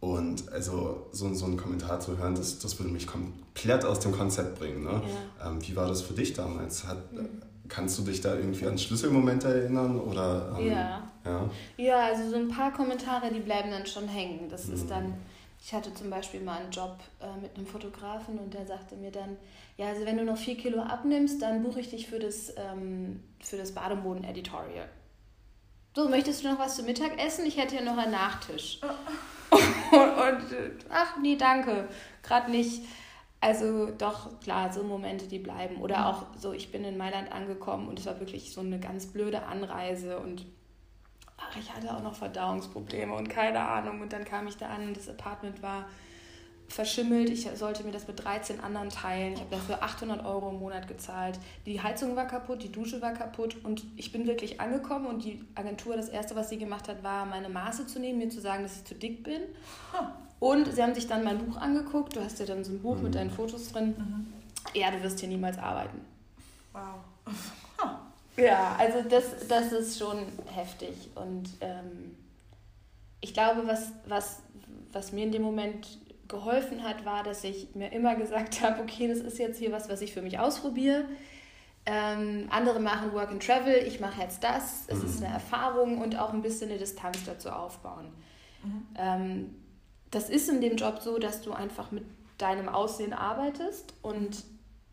[0.00, 4.12] Und also so, so einen Kommentar zu hören, das, das würde mich komplett aus dem
[4.12, 4.84] Konzept bringen.
[4.84, 5.02] Ne?
[5.40, 5.48] Ja.
[5.48, 6.86] Ähm, wie war das für dich damals?
[6.86, 7.28] Hat, mhm.
[7.68, 9.98] Kannst du dich da irgendwie an Schlüsselmomente erinnern?
[9.98, 11.02] Oder, ähm, ja.
[11.24, 11.50] ja.
[11.78, 14.50] Ja, also so ein paar Kommentare, die bleiben dann schon hängen.
[14.50, 14.74] Das mhm.
[14.74, 15.14] ist dann,
[15.64, 19.10] ich hatte zum Beispiel mal einen Job äh, mit einem Fotografen und der sagte mir
[19.10, 19.38] dann,
[19.78, 23.22] ja, also wenn du noch vier Kilo abnimmst, dann buche ich dich für das, ähm,
[23.40, 24.86] für das Bademoden-Editorial.
[25.96, 27.46] So, möchtest du noch was zum Mittagessen?
[27.46, 28.78] Ich hätte hier noch einen Nachtisch.
[29.50, 31.88] und, und, ach nee, danke,
[32.22, 32.82] gerade nicht.
[33.40, 35.80] Also doch, klar, so Momente, die bleiben.
[35.80, 39.06] Oder auch so, ich bin in Mailand angekommen und es war wirklich so eine ganz
[39.06, 40.44] blöde Anreise und
[41.36, 44.00] ach, ich hatte auch noch Verdauungsprobleme und keine Ahnung.
[44.00, 45.86] Und dann kam ich da an und das Apartment war
[46.68, 47.30] verschimmelt.
[47.30, 49.34] Ich sollte mir das mit 13 anderen teilen.
[49.34, 51.38] Ich habe dafür 800 Euro im Monat gezahlt.
[51.66, 55.44] Die Heizung war kaputt, die Dusche war kaputt und ich bin wirklich angekommen und die
[55.54, 58.62] Agentur, das Erste, was sie gemacht hat, war, meine Maße zu nehmen, mir zu sagen,
[58.62, 59.42] dass ich zu dick bin.
[60.40, 62.16] Und sie haben sich dann mein Buch angeguckt.
[62.16, 63.04] Du hast ja dann so ein Buch mhm.
[63.04, 63.94] mit deinen Fotos drin.
[63.96, 64.26] Mhm.
[64.74, 66.00] Ja, du wirst hier niemals arbeiten.
[66.72, 67.34] Wow.
[68.36, 71.10] Ja, also das, das ist schon heftig.
[71.14, 72.16] Und ähm,
[73.20, 74.42] ich glaube, was, was,
[74.92, 79.08] was mir in dem Moment geholfen hat, war, dass ich mir immer gesagt habe, okay,
[79.08, 81.04] das ist jetzt hier was, was ich für mich ausprobiere.
[81.86, 84.84] Ähm, andere machen Work and Travel, ich mache jetzt das.
[84.88, 85.04] Es mhm.
[85.04, 88.06] ist eine Erfahrung und auch ein bisschen eine Distanz dazu aufbauen.
[88.62, 88.86] Mhm.
[88.96, 89.54] Ähm,
[90.10, 92.04] das ist in dem Job so, dass du einfach mit
[92.38, 94.44] deinem Aussehen arbeitest und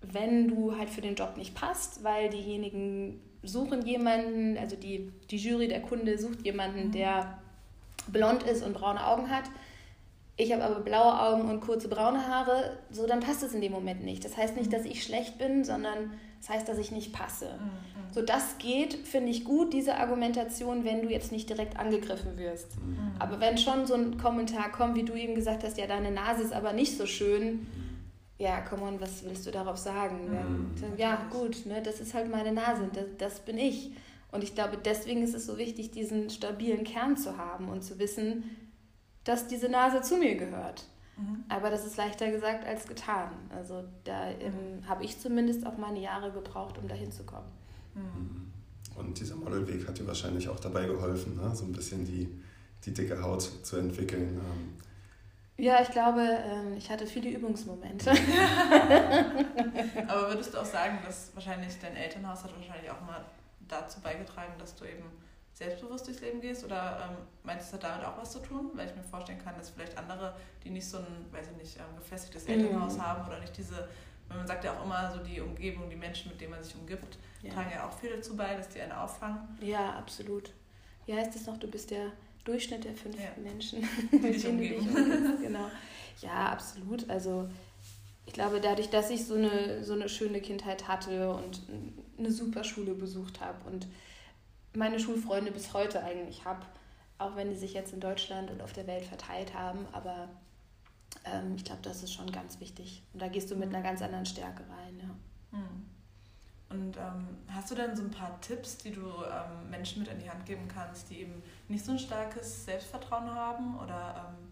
[0.01, 5.37] wenn du halt für den Job nicht passt, weil diejenigen suchen jemanden, also die, die
[5.37, 6.91] Jury, der Kunde sucht jemanden, mhm.
[6.91, 7.39] der
[8.07, 9.45] blond ist und braune Augen hat,
[10.37, 13.71] ich habe aber blaue Augen und kurze braune Haare, so dann passt es in dem
[13.71, 14.25] Moment nicht.
[14.25, 14.75] Das heißt nicht, mhm.
[14.75, 17.59] dass ich schlecht bin, sondern das heißt, dass ich nicht passe.
[17.59, 18.13] Mhm.
[18.13, 22.75] So das geht, finde ich gut, diese Argumentation, wenn du jetzt nicht direkt angegriffen wirst.
[22.77, 23.11] Mhm.
[23.19, 26.41] Aber wenn schon so ein Kommentar kommt, wie du eben gesagt hast, ja, deine Nase
[26.41, 27.67] ist aber nicht so schön,
[28.41, 30.31] ja, come on, was willst du darauf sagen?
[30.31, 30.97] Mhm.
[30.97, 33.91] Ja, gut, ne, das ist halt meine Nase, das, das bin ich.
[34.31, 37.99] Und ich glaube, deswegen ist es so wichtig, diesen stabilen Kern zu haben und zu
[37.99, 38.43] wissen,
[39.23, 40.85] dass diese Nase zu mir gehört.
[41.17, 41.43] Mhm.
[41.49, 43.29] Aber das ist leichter gesagt als getan.
[43.55, 47.49] Also da ähm, habe ich zumindest auch meine Jahre gebraucht, um da hinzukommen.
[47.93, 48.51] Mhm.
[48.95, 51.55] Und dieser Modelweg hat dir wahrscheinlich auch dabei geholfen, ne?
[51.55, 52.27] so ein bisschen die,
[52.85, 54.39] die dicke Haut zu entwickeln.
[54.39, 54.90] Ähm.
[55.61, 58.09] Ja, ich glaube, ähm, ich hatte viele Übungsmomente.
[60.07, 63.23] Aber würdest du auch sagen, dass wahrscheinlich dein Elternhaus hat wahrscheinlich auch mal
[63.67, 65.03] dazu beigetragen, dass du eben
[65.53, 66.65] selbstbewusst durchs Leben gehst?
[66.65, 68.71] Oder ähm, meinst du, das hat damit auch was zu tun?
[68.73, 71.77] Weil ich mir vorstellen kann, dass vielleicht andere, die nicht so ein, weiß ich nicht,
[71.77, 73.05] ähm, gefestigtes Elternhaus mhm.
[73.05, 73.87] haben oder nicht diese,
[74.29, 77.19] man sagt ja auch immer so die Umgebung, die Menschen, mit denen man sich umgibt,
[77.43, 77.53] ja.
[77.53, 79.59] tragen ja auch viel dazu bei, dass die einen auffangen.
[79.61, 80.51] Ja, absolut.
[81.05, 82.13] Wie heißt es noch, du bist der
[82.45, 83.29] Durchschnitt der fünf ja.
[83.41, 84.85] Menschen, die dich umgeben.
[84.85, 85.69] Dich genau.
[86.21, 87.09] Ja, absolut.
[87.09, 87.47] Also
[88.25, 91.61] ich glaube, dadurch, dass ich so eine, so eine schöne Kindheit hatte und
[92.17, 93.87] eine super Schule besucht habe und
[94.73, 96.65] meine Schulfreunde bis heute eigentlich habe,
[97.17, 99.85] auch wenn die sich jetzt in Deutschland und auf der Welt verteilt haben.
[99.91, 100.29] Aber
[101.25, 103.03] ähm, ich glaube, das ist schon ganz wichtig.
[103.13, 104.99] Und da gehst du mit einer ganz anderen Stärke rein.
[104.99, 105.57] Ja.
[105.57, 105.85] Hm.
[106.71, 110.19] Und ähm, hast du denn so ein paar Tipps, die du ähm, Menschen mit in
[110.19, 114.47] die Hand geben kannst, die eben nicht so ein starkes Selbstvertrauen haben oder ähm,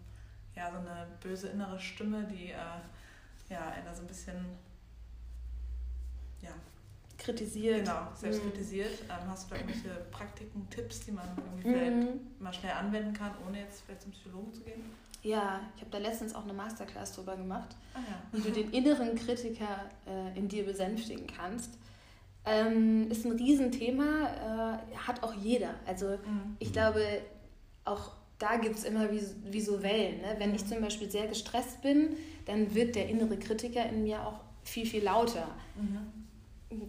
[0.54, 2.54] ja, so eine böse innere Stimme, die äh,
[3.48, 4.44] ja, einer so ein bisschen
[6.42, 6.50] ja,
[7.18, 7.84] kritisiert.
[7.84, 8.50] Genau, selbst mhm.
[8.50, 9.00] kritisiert.
[9.02, 11.72] Ähm, hast du da irgendwelche Praktiken, Tipps, die man irgendwie mhm.
[11.72, 14.82] vielleicht mal schnell anwenden kann, ohne jetzt vielleicht zum Psychologen zu gehen?
[15.22, 18.22] Ja, ich habe da letztens auch eine Masterclass drüber gemacht, ah, ja.
[18.32, 21.76] wie du den inneren Kritiker äh, in dir besänftigen kannst.
[22.46, 25.74] Ähm, ist ein Riesenthema, äh, hat auch jeder.
[25.86, 26.56] Also mhm.
[26.58, 27.02] ich glaube,
[27.84, 30.22] auch da gibt es immer wie, wie so Wellen.
[30.22, 30.36] Ne?
[30.38, 30.68] Wenn ich mhm.
[30.68, 35.04] zum Beispiel sehr gestresst bin, dann wird der innere Kritiker in mir auch viel, viel
[35.04, 35.48] lauter.
[35.76, 36.20] Mhm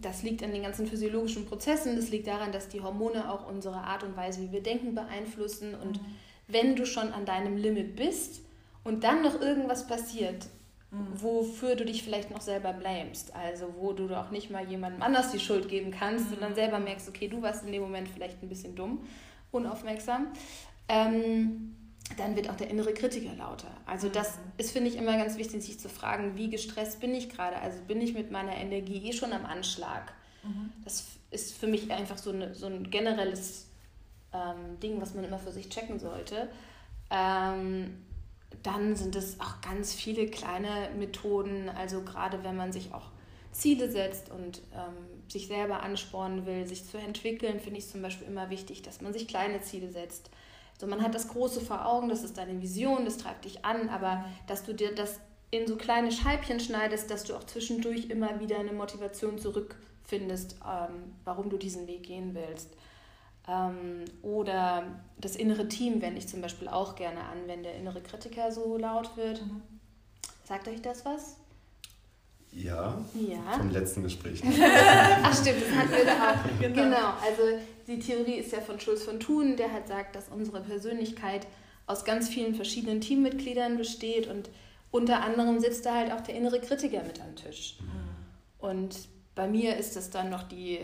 [0.00, 3.78] das liegt an den ganzen physiologischen Prozessen, das liegt daran, dass die Hormone auch unsere
[3.78, 5.74] Art und Weise, wie wir denken, beeinflussen.
[5.74, 6.06] Und mhm.
[6.48, 8.42] wenn du schon an deinem Limit bist
[8.84, 10.46] und dann noch irgendwas passiert,
[10.92, 11.08] mhm.
[11.14, 15.32] wofür du dich vielleicht noch selber blamest, also wo du auch nicht mal jemandem anders
[15.32, 16.40] die Schuld geben kannst mhm.
[16.40, 19.00] dann selber merkst, okay, du warst in dem Moment vielleicht ein bisschen dumm,
[19.50, 20.28] unaufmerksam.
[20.88, 21.76] Ähm,
[22.16, 23.70] dann wird auch der innere Kritiker lauter.
[23.86, 24.42] Also das mhm.
[24.58, 27.56] ist, finde ich, immer ganz wichtig, sich zu fragen, wie gestresst bin ich gerade?
[27.56, 30.12] Also bin ich mit meiner Energie eh schon am Anschlag?
[30.42, 30.72] Mhm.
[30.84, 33.68] Das ist für mich einfach so, eine, so ein generelles
[34.32, 36.48] ähm, Ding, was man immer für sich checken sollte.
[37.10, 38.02] Ähm,
[38.62, 43.10] dann sind es auch ganz viele kleine Methoden, also gerade wenn man sich auch
[43.52, 44.96] Ziele setzt und ähm,
[45.28, 49.12] sich selber anspornen will, sich zu entwickeln, finde ich zum Beispiel immer wichtig, dass man
[49.12, 50.30] sich kleine Ziele setzt.
[50.74, 53.88] Also man hat das Große vor Augen, das ist deine Vision, das treibt dich an,
[53.88, 58.40] aber dass du dir das in so kleine Scheibchen schneidest, dass du auch zwischendurch immer
[58.40, 62.70] wieder eine Motivation zurückfindest, ähm, warum du diesen Weg gehen willst.
[63.48, 64.84] Ähm, oder
[65.18, 68.76] das innere Team wende ich zum Beispiel auch gerne an, wenn der innere Kritiker so
[68.76, 69.44] laut wird.
[69.44, 69.62] Mhm.
[70.44, 71.36] Sagt euch das was?
[72.52, 73.52] Ja, ja.
[73.56, 74.42] vom letzten Gespräch.
[75.22, 76.36] Ach stimmt, das hatten wir da auch.
[76.60, 76.82] Genau.
[76.82, 77.42] genau, also
[77.86, 81.46] die Theorie ist ja von Schulz von Thun, der halt sagt, dass unsere Persönlichkeit
[81.86, 84.50] aus ganz vielen verschiedenen Teammitgliedern besteht und
[84.90, 87.78] unter anderem sitzt da halt auch der innere Kritiker mit am Tisch.
[87.80, 88.66] Mhm.
[88.66, 88.96] Und
[89.34, 90.80] bei mir ist es dann noch die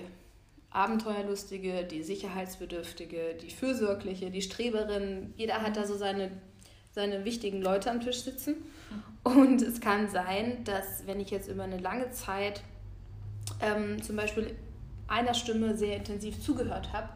[0.70, 5.32] Abenteuerlustige, die Sicherheitsbedürftige, die Fürsorgliche, die Streberin.
[5.36, 6.30] Jeder hat da so seine,
[6.92, 8.56] seine wichtigen Leute am Tisch sitzen.
[9.24, 12.62] Und es kann sein, dass wenn ich jetzt über eine lange Zeit
[13.60, 14.54] ähm, zum Beispiel
[15.06, 17.08] einer Stimme sehr intensiv zugehört habe,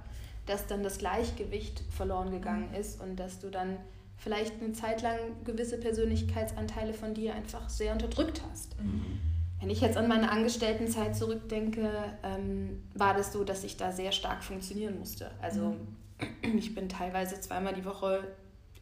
[0.47, 2.81] dass dann das Gleichgewicht verloren gegangen mhm.
[2.81, 3.77] ist und dass du dann
[4.17, 8.81] vielleicht eine Zeit lang gewisse Persönlichkeitsanteile von dir einfach sehr unterdrückt hast.
[8.81, 9.21] Mhm.
[9.63, 11.89] Wenn ich jetzt an meine Angestelltenzeit zurückdenke,
[12.25, 15.31] ähm, war das so, dass ich da sehr stark funktionieren musste.
[15.41, 15.77] Also
[16.43, 16.59] mhm.
[16.59, 18.27] ich bin teilweise zweimal die Woche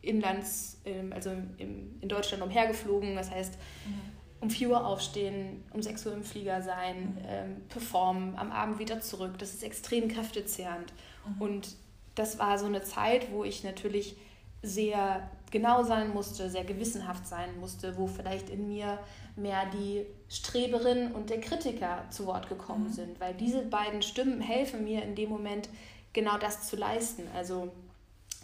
[0.00, 3.14] inlands, ähm, also in Deutschland umhergeflogen.
[3.14, 4.00] Das heißt, mhm.
[4.40, 7.18] um 4 Uhr aufstehen, um 6 Uhr im Flieger sein, mhm.
[7.28, 9.36] ähm, performen, am Abend wieder zurück.
[9.36, 10.94] Das ist extrem kräftezehrend.
[11.26, 11.42] Mhm.
[11.42, 11.68] Und
[12.14, 14.16] das war so eine Zeit, wo ich natürlich
[14.62, 18.98] sehr genau sein musste, sehr gewissenhaft sein musste, wo vielleicht in mir
[19.36, 22.92] mehr die Streberin und der Kritiker zu Wort gekommen mhm.
[22.92, 25.68] sind, weil diese beiden Stimmen helfen mir in dem Moment
[26.12, 27.24] genau das zu leisten.
[27.34, 27.72] Also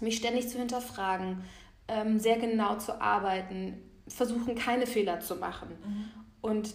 [0.00, 1.44] mich ständig zu hinterfragen,
[1.88, 5.68] ähm, sehr genau zu arbeiten, versuchen keine Fehler zu machen.
[5.68, 6.10] Mhm.
[6.40, 6.74] Und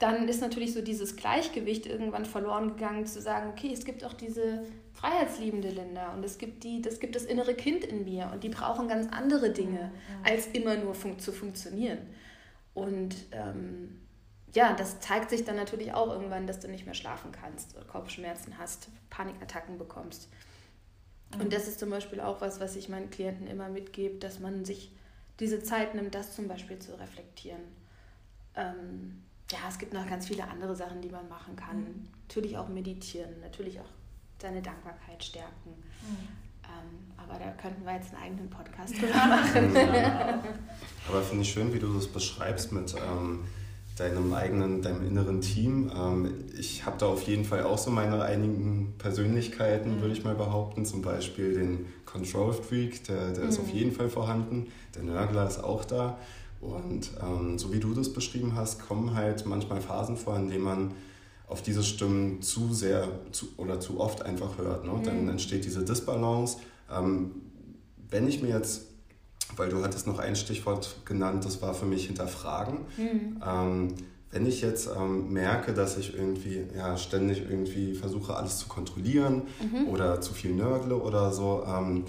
[0.00, 4.12] dann ist natürlich so dieses Gleichgewicht irgendwann verloren gegangen, zu sagen, okay, es gibt auch
[4.12, 8.42] diese freiheitsliebende Linda und es gibt die, das gibt das innere Kind in mir und
[8.42, 10.26] die brauchen ganz andere Dinge, mhm.
[10.26, 11.98] als immer nur fun zu funktionieren.
[12.74, 14.00] Und ähm,
[14.58, 18.58] ja, das zeigt sich dann natürlich auch irgendwann, dass du nicht mehr schlafen kannst, Kopfschmerzen
[18.58, 20.28] hast, Panikattacken bekommst.
[21.32, 21.42] Mhm.
[21.42, 24.64] Und das ist zum Beispiel auch was, was ich meinen Klienten immer mitgebe, dass man
[24.64, 24.90] sich
[25.38, 27.60] diese Zeit nimmt, das zum Beispiel zu reflektieren.
[28.56, 31.78] Ähm, ja, es gibt noch ganz viele andere Sachen, die man machen kann.
[31.78, 32.08] Mhm.
[32.26, 33.90] Natürlich auch meditieren, natürlich auch
[34.42, 35.70] seine Dankbarkeit stärken.
[35.70, 36.28] Mhm.
[36.64, 39.76] Ähm, aber da könnten wir jetzt einen eigenen Podcast drüber machen.
[41.08, 43.44] aber finde ich schön, wie du das beschreibst mit ähm,
[43.98, 45.90] deinem eigenen, deinem inneren Team.
[45.94, 50.00] Ähm, ich habe da auf jeden Fall auch so meine einigen Persönlichkeiten, mhm.
[50.00, 50.84] würde ich mal behaupten.
[50.84, 53.50] Zum Beispiel den Control Freak, der, der mhm.
[53.50, 54.68] ist auf jeden Fall vorhanden.
[54.94, 56.18] Der Nörgler ist auch da.
[56.60, 60.64] Und ähm, so wie du das beschrieben hast, kommen halt manchmal Phasen vor, in denen
[60.64, 60.94] man
[61.48, 64.84] auf diese Stimmen zu sehr zu, oder zu oft einfach hört.
[64.84, 64.92] Ne?
[64.92, 65.04] Mhm.
[65.04, 66.58] Dann entsteht diese Disbalance.
[66.90, 67.32] Ähm,
[68.10, 68.86] wenn ich mir jetzt
[69.56, 72.80] weil du hattest noch ein Stichwort genannt, das war für mich hinterfragen.
[72.96, 73.42] Mhm.
[73.46, 73.94] Ähm,
[74.30, 79.42] wenn ich jetzt ähm, merke, dass ich irgendwie ja, ständig irgendwie versuche, alles zu kontrollieren
[79.60, 79.88] mhm.
[79.88, 82.04] oder zu viel nörgle oder so, ähm,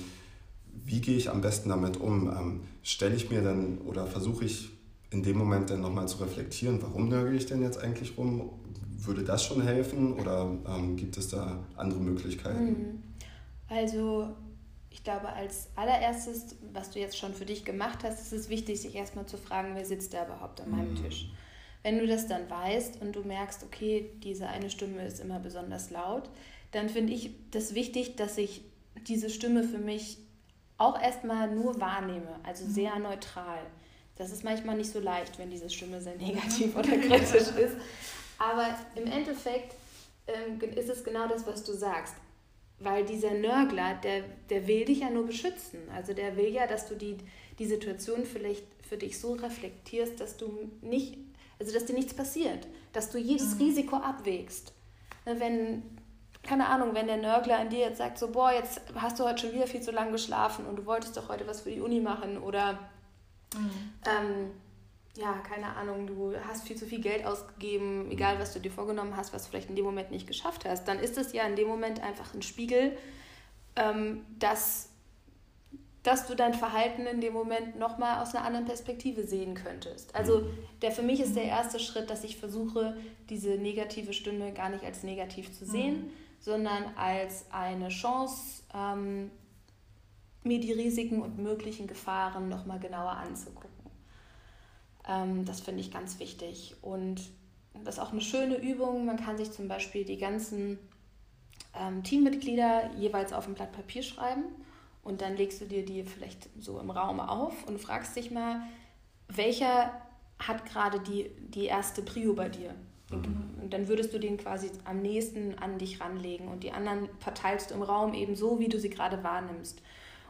[0.83, 2.29] wie gehe ich am besten damit um?
[2.29, 4.71] Ähm, Stelle ich mir dann oder versuche ich
[5.11, 8.51] in dem Moment dann nochmal zu reflektieren, warum nörgle ich denn jetzt eigentlich rum?
[8.97, 12.65] Würde das schon helfen oder ähm, gibt es da andere Möglichkeiten?
[12.65, 13.03] Mhm.
[13.69, 14.35] Also
[14.91, 18.81] ich glaube, als allererstes, was du jetzt schon für dich gemacht hast, ist es wichtig,
[18.81, 21.03] sich erstmal zu fragen, wer sitzt da überhaupt an meinem mhm.
[21.03, 21.29] Tisch.
[21.83, 25.91] Wenn du das dann weißt und du merkst, okay, diese eine Stimme ist immer besonders
[25.91, 26.29] laut,
[26.71, 28.61] dann finde ich das wichtig, dass ich
[29.07, 30.17] diese Stimme für mich
[30.77, 32.71] auch erstmal nur wahrnehme, also mhm.
[32.71, 33.59] sehr neutral.
[34.15, 37.77] Das ist manchmal nicht so leicht, wenn diese Stimme sehr negativ oder kritisch ist.
[38.37, 39.75] Aber im Endeffekt
[40.27, 42.15] ähm, ist es genau das, was du sagst.
[42.79, 45.79] Weil dieser Nörgler, der, der will dich ja nur beschützen.
[45.93, 47.17] Also der will ja, dass du die,
[47.57, 51.17] die Situation vielleicht für dich so reflektierst, dass du nicht,
[51.59, 53.61] also dass dir nichts passiert, dass du jedes mhm.
[53.61, 54.73] Risiko abwägst.
[55.25, 55.83] Ne, wenn,
[56.43, 59.39] keine Ahnung, wenn der Nörgler an dir jetzt sagt, so, boah, jetzt hast du heute
[59.39, 61.99] schon wieder viel zu lange geschlafen und du wolltest doch heute was für die Uni
[61.99, 62.73] machen oder
[63.53, 63.71] mhm.
[64.05, 64.51] ähm,
[65.19, 69.17] ja, keine Ahnung, du hast viel zu viel Geld ausgegeben, egal was du dir vorgenommen
[69.17, 71.55] hast, was du vielleicht in dem Moment nicht geschafft hast, dann ist es ja in
[71.55, 72.97] dem Moment einfach ein Spiegel,
[73.75, 74.89] ähm, dass,
[76.03, 80.15] dass du dein Verhalten in dem Moment nochmal aus einer anderen Perspektive sehen könntest.
[80.15, 80.49] Also
[80.81, 82.95] der, für mich ist der erste Schritt, dass ich versuche,
[83.29, 86.11] diese negative Stimme gar nicht als negativ zu sehen, mhm.
[86.39, 89.31] sondern als eine Chance, ähm,
[90.43, 93.68] mir die Risiken und möglichen Gefahren nochmal genauer anzugucken.
[95.09, 96.75] Ähm, das finde ich ganz wichtig.
[96.81, 97.21] Und
[97.83, 99.05] das ist auch eine schöne Übung.
[99.05, 100.77] Man kann sich zum Beispiel die ganzen
[101.77, 104.43] ähm, Teammitglieder jeweils auf ein Blatt Papier schreiben
[105.03, 108.61] und dann legst du dir die vielleicht so im Raum auf und fragst dich mal,
[109.27, 109.91] welcher
[110.39, 112.73] hat gerade die, die erste Prio bei dir?
[113.11, 113.61] Mhm.
[113.61, 117.71] Und dann würdest du den quasi am nächsten an dich ranlegen und die anderen verteilst
[117.71, 119.81] du im Raum eben so, wie du sie gerade wahrnimmst.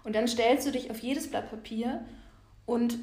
[0.03, 2.05] Und dann stellst du dich auf jedes Blatt Papier
[2.65, 2.97] und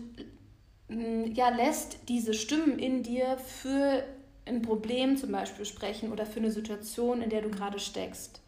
[0.88, 4.04] ja, lässt diese Stimmen in dir für
[4.44, 8.40] ein Problem zum Beispiel sprechen oder für eine Situation, in der du gerade steckst.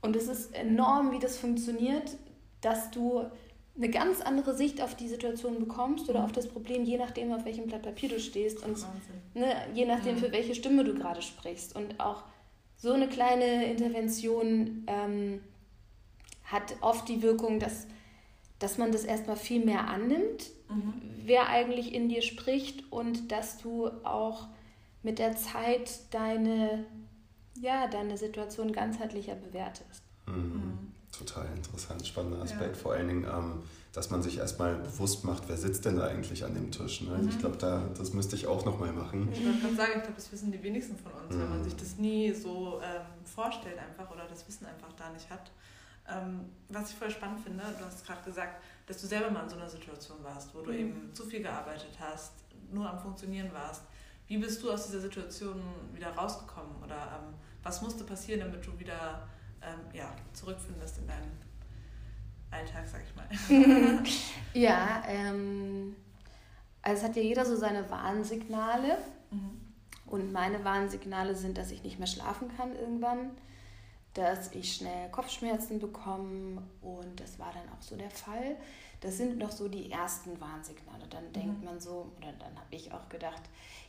[0.00, 2.16] Und es ist enorm, wie das funktioniert,
[2.60, 3.24] dass du
[3.76, 7.44] eine ganz andere Sicht auf die Situation bekommst oder auf das Problem, je nachdem, auf
[7.44, 8.84] welchem Blatt Papier du stehst und
[9.34, 11.76] ne, je nachdem, für welche Stimme du gerade sprichst.
[11.76, 12.24] Und auch
[12.76, 15.40] so eine kleine Intervention ähm,
[16.44, 17.86] hat oft die Wirkung, dass,
[18.58, 20.94] dass man das erstmal viel mehr annimmt, mhm.
[21.24, 24.48] wer eigentlich in dir spricht und dass du auch
[25.02, 26.84] mit der Zeit deine,
[27.60, 30.02] ja, deine Situation ganzheitlicher bewertest.
[30.26, 30.34] Mhm.
[30.34, 30.78] mhm.
[31.16, 32.76] Total interessant, spannender Aspekt.
[32.76, 32.82] Ja.
[32.82, 36.44] Vor allen Dingen, ähm, dass man sich erstmal bewusst macht, wer sitzt denn da eigentlich
[36.44, 37.00] an dem Tisch.
[37.00, 37.10] Ne?
[37.10, 37.28] Also mhm.
[37.30, 39.28] ich glaube, da, das müsste ich auch nochmal machen.
[39.32, 41.40] Ich wollte gerade sagen, ich glaube, das wissen die wenigsten von uns, mhm.
[41.40, 45.28] wenn man sich das nie so ähm, vorstellt einfach oder das Wissen einfach da nicht
[45.30, 45.50] hat.
[46.08, 49.48] Ähm, was ich voll spannend finde, du hast gerade gesagt, dass du selber mal in
[49.48, 50.78] so einer Situation warst, wo du mhm.
[50.78, 52.32] eben zu viel gearbeitet hast,
[52.70, 53.82] nur am Funktionieren warst.
[54.26, 56.82] Wie bist du aus dieser Situation wieder rausgekommen?
[56.82, 59.26] Oder ähm, was musste passieren, damit du wieder
[59.62, 61.38] ähm, ja, zurückfindest in deinen
[62.50, 64.02] Alltag, sag ich mal?
[64.54, 65.96] ja, ähm,
[66.82, 68.98] also es hat ja jeder so seine Warnsignale.
[69.30, 69.60] Mhm.
[70.06, 73.30] Und meine Warnsignale sind, dass ich nicht mehr schlafen kann irgendwann,
[74.18, 78.56] dass ich schnell Kopfschmerzen bekomme und das war dann auch so der Fall.
[79.00, 81.06] Das sind noch so die ersten Warnsignale.
[81.08, 81.32] Dann mhm.
[81.32, 83.42] denkt man so, oder dann habe ich auch gedacht,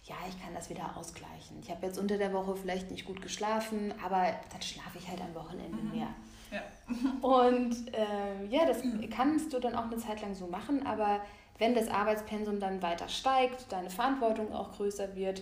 [0.04, 1.58] ja, ich kann das wieder ausgleichen.
[1.62, 5.20] Ich habe jetzt unter der Woche vielleicht nicht gut geschlafen, aber dann schlafe ich halt
[5.20, 5.92] am Wochenende mhm.
[5.98, 6.08] mehr.
[6.52, 6.62] Ja.
[7.28, 11.22] Und äh, ja, das kannst du dann auch eine Zeit lang so machen, aber
[11.58, 15.42] wenn das Arbeitspensum dann weiter steigt, deine Verantwortung auch größer wird,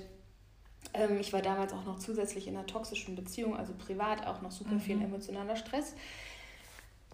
[0.94, 4.52] ähm, ich war damals auch noch zusätzlich in einer toxischen Beziehung, also privat auch noch
[4.52, 4.80] super mhm.
[4.80, 5.94] viel emotionaler Stress,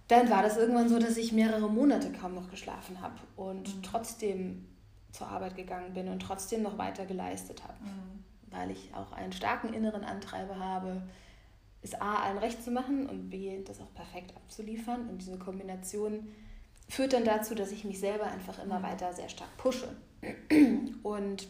[0.08, 3.84] dann war das irgendwann so, dass ich mehrere Monate kaum noch geschlafen habe und mhm.
[3.84, 4.68] trotzdem
[5.12, 7.78] zur Arbeit gegangen bin und trotzdem noch weiter geleistet habe.
[7.84, 8.24] Mhm.
[8.52, 11.04] Weil ich auch einen starken inneren Antreiber habe,
[11.82, 15.10] es A, allen recht zu machen und B, das auch perfekt abzuliefern.
[15.10, 16.28] Und diese Kombination
[16.90, 18.84] führt dann dazu, dass ich mich selber einfach immer mhm.
[18.84, 19.88] weiter sehr stark pushe.
[21.04, 21.48] Und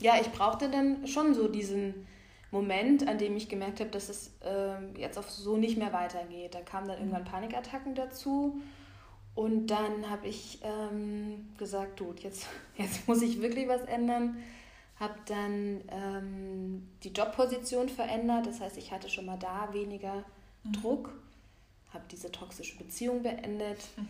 [0.00, 2.06] ja, ich brauchte dann schon so diesen
[2.50, 6.54] Moment, an dem ich gemerkt habe, dass es äh, jetzt auf so nicht mehr weitergeht.
[6.54, 7.12] Da kamen dann mhm.
[7.12, 8.60] irgendwann Panikattacken dazu
[9.38, 14.38] und dann habe ich ähm, gesagt, du, jetzt, jetzt muss ich wirklich was ändern.
[14.98, 18.48] Habe dann ähm, die Jobposition verändert.
[18.48, 20.24] Das heißt, ich hatte schon mal da weniger
[20.64, 20.72] mhm.
[20.72, 21.12] Druck.
[21.94, 23.78] Habe diese toxische Beziehung beendet.
[23.96, 24.08] Mhm.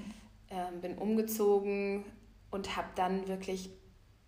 [0.48, 2.06] Ähm, bin umgezogen
[2.50, 3.68] und habe dann wirklich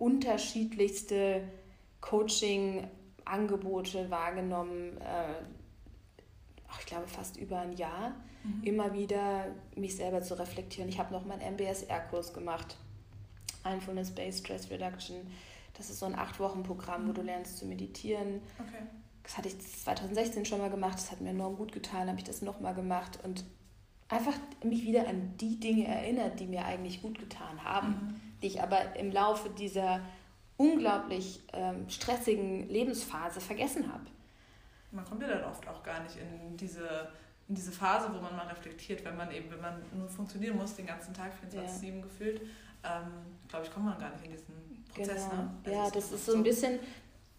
[0.01, 1.43] unterschiedlichste
[2.01, 4.97] Coaching-Angebote wahrgenommen.
[4.99, 5.35] Äh,
[6.79, 8.63] ich glaube, fast über ein Jahr mhm.
[8.65, 10.89] immer wieder mich selber zu reflektieren.
[10.89, 12.79] Ich habe noch meinen MBSR-Kurs gemacht,
[13.65, 15.17] Mindfulness-Based Stress Reduction.
[15.75, 17.09] Das ist so ein acht-Wochen-Programm, mhm.
[17.09, 18.41] wo du lernst zu meditieren.
[18.59, 18.83] Okay.
[19.23, 22.25] Das hatte ich 2016 schon mal gemacht, das hat mir enorm gut getan, habe ich
[22.25, 23.45] das nochmal gemacht und
[24.09, 24.35] einfach
[24.65, 28.21] mich wieder an die Dinge erinnert, die mir eigentlich gut getan haben, mhm.
[28.43, 30.01] Die ich aber im Laufe dieser
[30.57, 34.05] unglaublich ähm, stressigen Lebensphase vergessen habe.
[34.93, 37.11] Man kommt ja dann oft auch gar nicht in diese
[37.51, 40.77] in diese Phase, wo man mal reflektiert, wenn man eben, wenn man nur funktionieren muss,
[40.77, 42.01] den ganzen Tag 24-7 ja.
[42.01, 42.43] gefühlt,
[42.85, 43.11] ähm,
[43.49, 45.29] glaube ich, kommt man gar nicht in diesen Prozess.
[45.29, 45.43] Genau.
[45.43, 45.51] Ne?
[45.65, 46.79] Also ja, das ist so ein bisschen,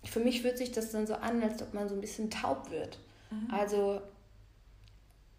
[0.03, 2.69] für mich fühlt sich das dann so an, als ob man so ein bisschen taub
[2.69, 2.99] wird.
[3.29, 3.53] Mhm.
[3.53, 4.01] Also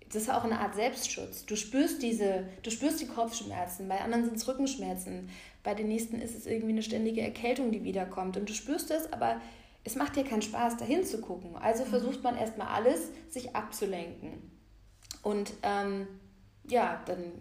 [0.09, 1.45] das ist auch eine Art Selbstschutz.
[1.45, 5.29] Du spürst diese, du spürst die Kopfschmerzen, bei anderen sind es Rückenschmerzen,
[5.63, 8.37] bei den nächsten ist es irgendwie eine ständige Erkältung, die wiederkommt.
[8.37, 9.41] Und du spürst es, aber
[9.85, 11.57] es macht dir keinen Spaß, dahin zu gucken.
[11.57, 11.89] Also mhm.
[11.89, 14.51] versucht man erstmal alles, sich abzulenken.
[15.23, 16.07] Und ähm,
[16.69, 17.33] ja, dann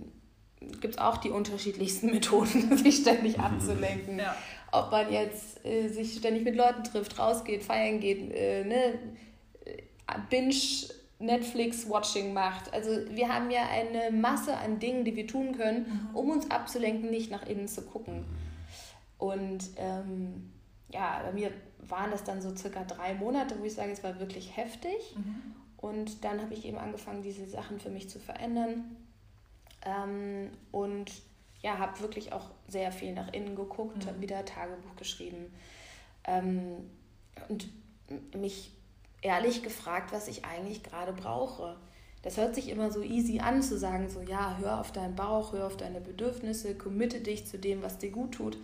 [0.80, 4.20] gibt es auch die unterschiedlichsten Methoden, sich ständig abzulenken.
[4.20, 4.36] Ja.
[4.72, 9.00] Ob man jetzt äh, sich ständig mit Leuten trifft, rausgeht, feiern geht, äh, ne,
[9.66, 9.82] äh,
[10.30, 10.54] Binge
[11.22, 12.74] Netflix-Watching macht.
[12.74, 16.16] Also wir haben ja eine Masse an Dingen, die wir tun können, mhm.
[16.16, 18.26] um uns abzulenken, nicht nach innen zu gucken.
[19.18, 20.52] Und ähm,
[20.92, 24.20] ja, bei mir waren das dann so circa drei Monate, wo ich sage, es war
[24.20, 25.16] wirklich heftig.
[25.16, 25.56] Mhm.
[25.78, 28.98] Und dann habe ich eben angefangen, diese Sachen für mich zu verändern.
[29.84, 31.12] Ähm, und
[31.62, 34.10] ja, habe wirklich auch sehr viel nach innen geguckt, mhm.
[34.10, 35.52] habe wieder Tagebuch geschrieben
[36.26, 36.90] ähm,
[37.50, 37.68] und
[38.36, 38.72] mich
[39.22, 41.78] ehrlich gefragt, was ich eigentlich gerade brauche.
[42.24, 45.54] Das hört sich immer so easy an zu sagen, so ja, hör auf deinen Bauch,
[45.54, 48.58] hör auf deine Bedürfnisse, committe dich zu dem, was dir gut tut.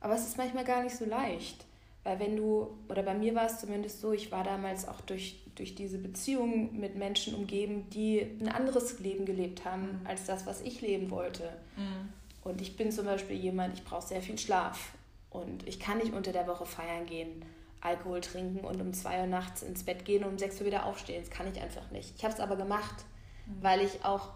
[0.00, 1.64] Aber es ist manchmal gar nicht so leicht.
[2.02, 5.42] Weil wenn du, oder bei mir war es zumindest so, ich war damals auch durch,
[5.54, 10.06] durch diese Beziehung mit Menschen umgeben, die ein anderes Leben gelebt haben mhm.
[10.06, 11.50] als das, was ich leben wollte.
[11.76, 12.08] Mhm.
[12.42, 14.94] Und ich bin zum Beispiel jemand, ich brauche sehr viel Schlaf.
[15.28, 17.44] Und ich kann nicht unter der Woche feiern gehen,
[17.80, 20.86] Alkohol trinken und um zwei Uhr nachts ins Bett gehen und um sechs Uhr wieder
[20.86, 21.22] aufstehen.
[21.22, 22.14] Das kann ich einfach nicht.
[22.16, 23.04] Ich habe es aber gemacht,
[23.46, 23.62] mhm.
[23.62, 24.28] weil ich auch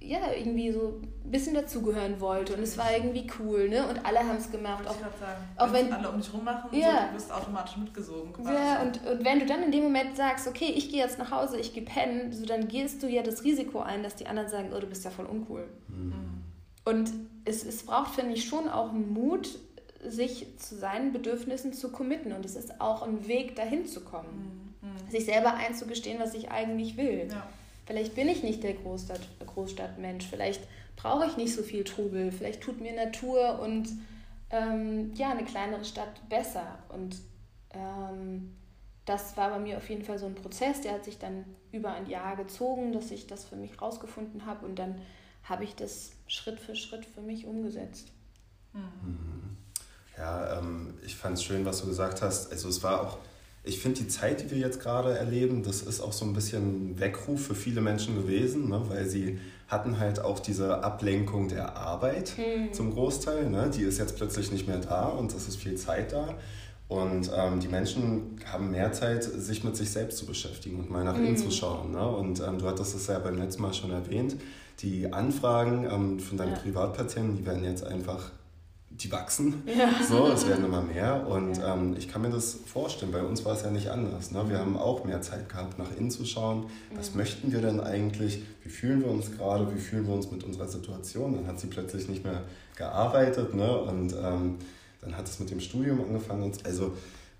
[0.00, 3.86] ja, irgendwie so ein bisschen dazugehören wollte und es war irgendwie cool, ne?
[3.88, 4.86] Und alle haben es gemacht.
[4.86, 6.86] Auch, sagen, auch wenn alle um dich rummachen, ja.
[6.86, 8.32] so, du wirst automatisch mitgesogen.
[8.32, 8.52] Quasi.
[8.52, 11.32] Ja, und, und wenn du dann in dem Moment sagst, okay, ich gehe jetzt nach
[11.32, 14.48] Hause, ich gehe pennen, so dann gehst du ja das Risiko ein, dass die anderen
[14.48, 15.66] sagen, oh, du bist ja voll uncool.
[15.88, 16.44] Mhm.
[16.84, 17.10] Und
[17.44, 19.58] es, es braucht, finde ich, schon auch Mut,
[20.06, 22.32] sich zu seinen Bedürfnissen zu committen.
[22.32, 24.74] Und es ist auch ein Weg, dahin zu kommen.
[24.82, 24.88] Mhm.
[24.88, 25.10] mhm.
[25.10, 27.28] Sich selber einzugestehen, was ich eigentlich will.
[27.30, 27.46] Ja.
[27.86, 30.60] Vielleicht bin ich nicht der Großstadt, Großstadtmensch, vielleicht
[30.96, 33.88] brauche ich nicht so viel Trubel, vielleicht tut mir Natur und
[34.50, 36.78] ähm, ja, eine kleinere Stadt besser.
[36.90, 37.16] Und
[37.70, 38.54] ähm,
[39.06, 41.92] das war bei mir auf jeden Fall so ein Prozess, der hat sich dann über
[41.92, 45.00] ein Jahr gezogen, dass ich das für mich rausgefunden habe und dann
[45.44, 48.12] habe ich das Schritt für Schritt für mich umgesetzt.
[48.74, 49.56] Mhm.
[50.18, 52.52] Ja, ähm, ich fand es schön, was du gesagt hast.
[52.52, 53.18] Also es war auch
[53.68, 56.98] ich finde die Zeit, die wir jetzt gerade erleben, das ist auch so ein bisschen
[56.98, 58.80] Weckruf für viele Menschen gewesen, ne?
[58.88, 59.38] weil sie
[59.68, 62.72] hatten halt auch diese Ablenkung der Arbeit mhm.
[62.72, 63.50] zum Großteil.
[63.50, 63.70] Ne?
[63.74, 66.34] Die ist jetzt plötzlich nicht mehr da und es ist viel Zeit da.
[66.88, 71.04] Und ähm, die Menschen haben mehr Zeit, sich mit sich selbst zu beschäftigen und mal
[71.04, 71.26] nach mhm.
[71.26, 71.92] innen zu schauen.
[71.92, 72.08] Ne?
[72.08, 74.36] Und ähm, du hattest es ja beim letzten Mal schon erwähnt.
[74.80, 76.58] Die Anfragen ähm, von deinen ja.
[76.58, 78.30] Privatpatienten, die werden jetzt einfach
[78.90, 79.62] die wachsen.
[79.66, 79.90] Ja.
[80.08, 81.26] So, es werden immer mehr.
[81.26, 81.74] Und ja.
[81.74, 83.12] ähm, ich kann mir das vorstellen.
[83.12, 84.30] Bei uns war es ja nicht anders.
[84.30, 84.48] Ne?
[84.48, 86.66] Wir haben auch mehr Zeit gehabt, nach innen zu schauen.
[86.94, 87.18] Was mhm.
[87.18, 88.42] möchten wir denn eigentlich?
[88.62, 89.72] Wie fühlen wir uns gerade?
[89.74, 91.34] Wie fühlen wir uns mit unserer Situation?
[91.34, 92.42] Dann hat sie plötzlich nicht mehr
[92.76, 93.54] gearbeitet.
[93.54, 93.78] Ne?
[93.78, 94.56] Und ähm,
[95.00, 96.52] dann hat es mit dem Studium angefangen.
[96.64, 96.92] Also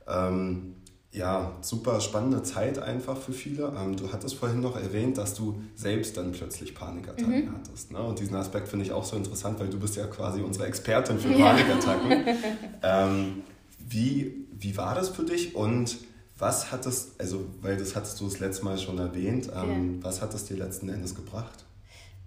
[0.07, 0.77] ähm,
[1.11, 3.73] ja, super spannende Zeit einfach für viele.
[3.79, 7.53] Ähm, du hattest vorhin noch erwähnt, dass du selbst dann plötzlich Panikattacken mhm.
[7.55, 7.93] hattest.
[7.93, 8.01] Ne?
[8.01, 11.19] Und diesen Aspekt finde ich auch so interessant, weil du bist ja quasi unsere Expertin
[11.19, 12.11] für Panikattacken.
[12.11, 12.35] Ja.
[13.07, 13.43] ähm,
[13.79, 15.97] wie, wie war das für dich und
[16.39, 20.05] was hat es, also weil das hattest du das letzte Mal schon erwähnt, ähm, ja.
[20.05, 21.65] was hat es dir letzten Endes gebracht?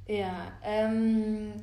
[0.07, 1.53] Ja, ähm,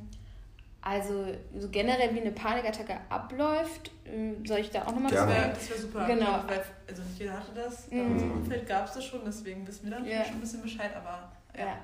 [0.81, 1.25] also
[1.57, 5.51] so generell wie eine Panikattacke abläuft, ähm, soll ich da auch nochmal was sagen?
[5.53, 6.05] Das wäre super.
[6.05, 6.25] Genau.
[6.25, 7.91] Ja, weil, also nicht jeder hatte das.
[7.91, 8.11] Mhm.
[8.11, 10.23] unserem Umfeld gab es das schon, deswegen wissen wir dann ja.
[10.23, 11.65] schon ein bisschen Bescheid, aber ja.
[11.65, 11.77] ja.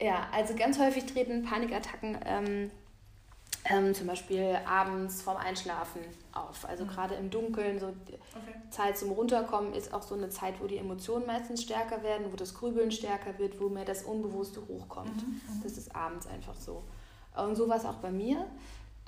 [0.00, 2.70] Ja, also ganz häufig treten Panikattacken ähm,
[3.64, 6.02] ähm, zum Beispiel abends vorm Einschlafen
[6.32, 6.68] auf.
[6.68, 6.88] Also mhm.
[6.88, 8.18] gerade im Dunkeln, so okay.
[8.70, 12.36] Zeit zum Runterkommen ist auch so eine Zeit, wo die Emotionen meistens stärker werden, wo
[12.36, 15.16] das Grübeln stärker wird, wo mehr das Unbewusste hochkommt.
[15.16, 15.40] Mhm.
[15.48, 15.62] mhm.
[15.62, 16.84] Das ist abends einfach so.
[17.44, 18.46] Und so war es auch bei mir.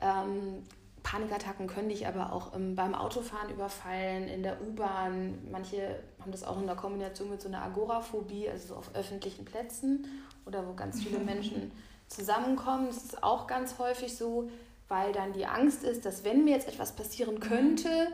[0.00, 0.62] Ähm,
[1.02, 5.38] Panikattacken können dich aber auch ähm, beim Autofahren überfallen, in der U-Bahn.
[5.50, 9.44] Manche haben das auch in der Kombination mit so einer Agoraphobie, also so auf öffentlichen
[9.44, 10.06] Plätzen
[10.46, 11.70] oder wo ganz viele Menschen
[12.08, 12.86] zusammenkommen.
[12.88, 14.50] Das ist auch ganz häufig so,
[14.88, 18.08] weil dann die Angst ist, dass wenn mir jetzt etwas passieren könnte,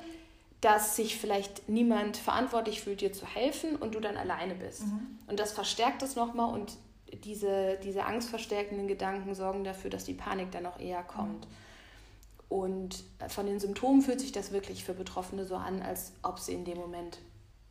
[0.61, 4.87] dass sich vielleicht niemand verantwortlich fühlt, dir zu helfen und du dann alleine bist.
[4.87, 5.19] Mhm.
[5.27, 6.77] Und das verstärkt es nochmal und
[7.13, 11.47] diese, diese angstverstärkenden Gedanken sorgen dafür, dass die Panik dann auch eher kommt.
[12.49, 16.53] Und von den Symptomen fühlt sich das wirklich für Betroffene so an, als ob sie
[16.55, 17.19] in dem Moment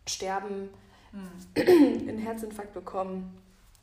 [0.07, 0.69] sterben,
[1.11, 1.63] mhm.
[2.09, 3.37] einen Herzinfarkt bekommen.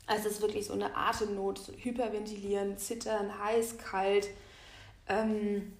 [0.05, 4.27] Also es ist wirklich so eine Atemnot, Hyperventilieren, Zittern, heiß, kalt,
[5.07, 5.73] ähm,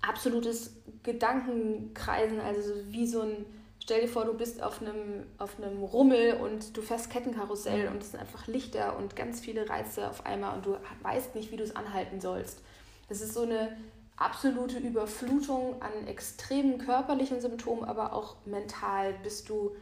[0.00, 0.72] absolutes
[1.02, 3.44] Gedankenkreisen, also wie so ein
[3.86, 8.02] Stell dir vor, du bist auf einem, auf einem Rummel und du fährst Kettenkarussell und
[8.02, 11.56] es sind einfach Lichter und ganz viele Reize auf einmal und du weißt nicht, wie
[11.56, 12.62] du es anhalten sollst.
[13.08, 13.76] Das ist so eine
[14.16, 19.76] absolute Überflutung an extremen körperlichen Symptomen, aber auch mental bist du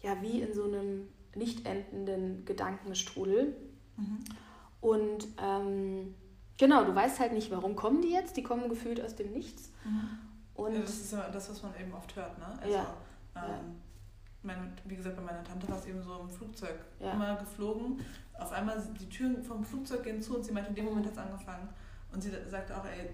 [0.00, 3.54] ja wie in so einem nicht endenden Gedankenstrudel.
[3.98, 4.24] Mhm.
[4.80, 6.14] Und ähm,
[6.56, 8.38] genau, du weißt halt nicht, warum kommen die jetzt.
[8.38, 9.70] Die kommen gefühlt aus dem Nichts.
[9.84, 10.18] Mhm.
[10.54, 12.46] Und ja, das ist ja das, was man eben oft hört, ne?
[12.62, 12.94] Also, ja.
[13.36, 13.80] Ähm,
[14.44, 17.12] meine, wie gesagt, bei meiner Tante war es eben so im Flugzeug ja.
[17.12, 18.00] immer geflogen.
[18.38, 21.12] Auf einmal die Türen vom Flugzeug gehen zu und sie meinte, in dem Moment hat
[21.12, 21.68] es angefangen.
[22.12, 23.10] Und sie sagte auch, ey,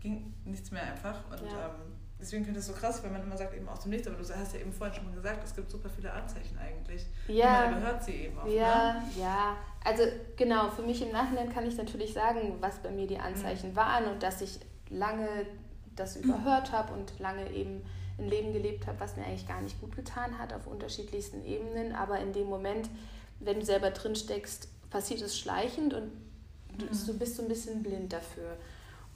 [0.00, 1.20] ging nichts mehr einfach.
[1.30, 1.66] Und ja.
[1.66, 4.06] ähm, deswegen finde ich es so krass, wenn man immer sagt, eben aus dem Nichts,
[4.06, 7.06] aber du hast ja eben vorhin schon mal gesagt, es gibt super viele Anzeichen eigentlich.
[7.28, 7.70] Ja.
[7.70, 8.46] Man überhört sie eben auch.
[8.46, 9.02] Ja, ne?
[9.16, 9.56] ja.
[9.84, 10.02] Also
[10.36, 13.76] genau, für mich im Nachhinein kann ich natürlich sagen, was bei mir die Anzeichen mhm.
[13.76, 15.46] waren und dass ich lange
[15.96, 17.82] das überhört habe und lange eben
[18.18, 21.94] ein Leben gelebt habe, was mir eigentlich gar nicht gut getan hat auf unterschiedlichsten Ebenen.
[21.94, 22.88] Aber in dem Moment,
[23.40, 26.12] wenn du selber drin steckst, passiert es schleichend und
[26.78, 27.06] du, mhm.
[27.06, 28.56] du bist so ein bisschen blind dafür.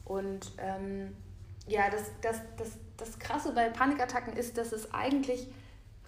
[0.04, 1.14] Und ähm,
[1.68, 5.46] ja, das, das, das, das Krasse bei Panikattacken ist, dass es eigentlich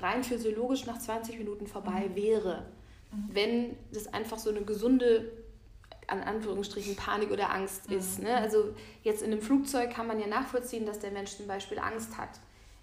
[0.01, 2.17] rein physiologisch nach 20 Minuten vorbei mhm.
[2.17, 2.67] wäre,
[3.13, 3.29] mhm.
[3.33, 5.31] wenn das einfach so eine gesunde,
[6.11, 7.99] an Anführungsstrichen, Panik oder Angst mhm.
[7.99, 8.19] ist.
[8.21, 8.35] Ne?
[8.37, 12.17] Also jetzt in einem Flugzeug kann man ja nachvollziehen, dass der Mensch zum Beispiel Angst
[12.19, 12.31] hat.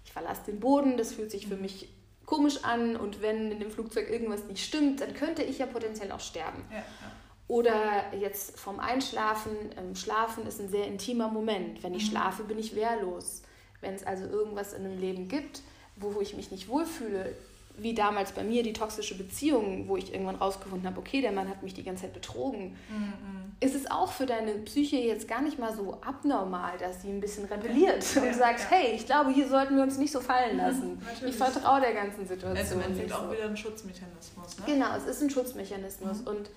[0.04, 1.62] Ich verlasse den Boden, das fühlt sich für mhm.
[1.62, 1.88] mich
[2.24, 6.12] komisch an und wenn in dem Flugzeug irgendwas nicht stimmt, dann könnte ich ja potenziell
[6.12, 6.62] auch sterben.
[6.70, 6.84] Ja, ja.
[7.48, 9.52] Oder jetzt vom Einschlafen.
[9.78, 11.82] Ähm, Schlafen ist ein sehr intimer Moment.
[11.82, 12.10] Wenn ich mhm.
[12.10, 13.42] schlafe, bin ich wehrlos.
[13.80, 15.62] Wenn es also irgendwas in einem Leben gibt,
[15.96, 17.34] wo ich mich nicht wohlfühle,
[17.80, 21.48] wie damals bei mir die toxische Beziehung, wo ich irgendwann rausgefunden habe, okay, der Mann
[21.48, 23.12] hat mich die ganze Zeit betrogen, mhm.
[23.60, 27.20] ist es auch für deine Psyche jetzt gar nicht mal so abnormal, dass sie ein
[27.20, 28.22] bisschen rebelliert ja.
[28.22, 28.66] und sagt, ja.
[28.70, 30.90] hey, ich glaube, hier sollten wir uns nicht so fallen mhm, lassen.
[30.90, 32.56] Mhm, ich vertraue der ganzen Situation.
[32.56, 34.58] Also im Endeffekt auch wieder ein Schutzmechanismus.
[34.58, 34.64] Ne?
[34.66, 36.20] Genau, es ist ein Schutzmechanismus.
[36.20, 36.26] Mhm.
[36.26, 36.50] Und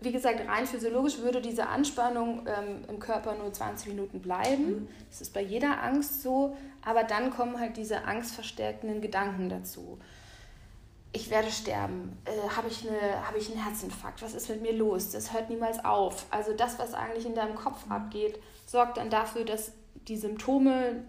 [0.00, 4.82] wie gesagt, rein physiologisch würde diese Anspannung ähm, im Körper nur 20 Minuten bleiben.
[4.82, 4.88] Mhm.
[5.10, 6.56] Das ist bei jeder Angst so.
[6.84, 9.98] Aber dann kommen halt diese angstverstärkenden Gedanken dazu.
[11.12, 12.16] Ich werde sterben.
[12.24, 14.22] Äh, Habe ich, hab ich einen Herzinfarkt?
[14.22, 15.10] Was ist mit mir los?
[15.10, 16.26] Das hört niemals auf.
[16.30, 17.92] Also das, was eigentlich in deinem Kopf mhm.
[17.92, 19.72] abgeht, sorgt dann dafür, dass
[20.06, 21.04] die Symptome,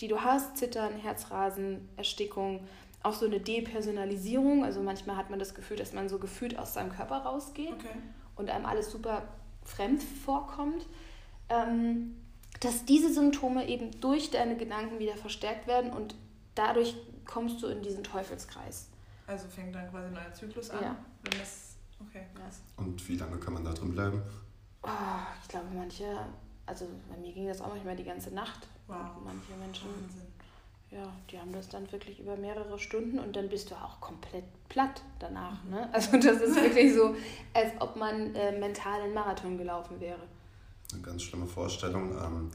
[0.00, 2.66] die du hast, Zittern, Herzrasen, Erstickung,
[3.02, 4.64] auch so eine Depersonalisierung.
[4.64, 7.72] Also manchmal hat man das Gefühl, dass man so gefühlt aus seinem Körper rausgeht.
[7.72, 8.00] Okay
[8.36, 9.28] und einem alles super
[9.64, 10.86] fremd vorkommt,
[11.48, 12.16] ähm,
[12.60, 16.14] dass diese Symptome eben durch deine Gedanken wieder verstärkt werden und
[16.54, 18.88] dadurch kommst du in diesen Teufelskreis.
[19.26, 20.82] Also fängt dann quasi ein neuer Zyklus an?
[20.82, 20.96] Ja.
[21.22, 22.60] Wenn das, okay, krass.
[22.76, 24.22] Und wie lange kann man da drin bleiben?
[24.82, 24.88] Oh,
[25.42, 26.04] ich glaube, manche,
[26.66, 28.68] also bei mir ging das auch manchmal die ganze Nacht.
[28.86, 28.98] Wow.
[29.24, 29.88] Manche Menschen.
[29.88, 30.34] Wahnsinn
[30.94, 34.44] ja, die haben das dann wirklich über mehrere Stunden und dann bist du auch komplett
[34.68, 35.62] platt danach.
[35.64, 35.88] Ne?
[35.92, 37.16] Also das ist wirklich so,
[37.52, 40.20] als ob man äh, mental einen Marathon gelaufen wäre.
[40.92, 42.12] Eine ganz schlimme Vorstellung.
[42.12, 42.50] Ähm,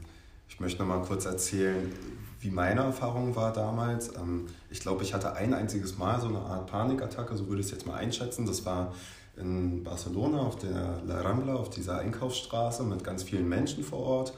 [0.48, 1.92] ich möchte noch mal kurz erzählen,
[2.40, 4.14] wie meine Erfahrung war damals.
[4.16, 7.66] Ähm, ich glaube, ich hatte ein einziges Mal so eine Art Panikattacke, so würde ich
[7.66, 8.46] es jetzt mal einschätzen.
[8.46, 8.94] Das war
[9.36, 14.34] in Barcelona auf der La Rambla, auf dieser Einkaufsstraße mit ganz vielen Menschen vor Ort.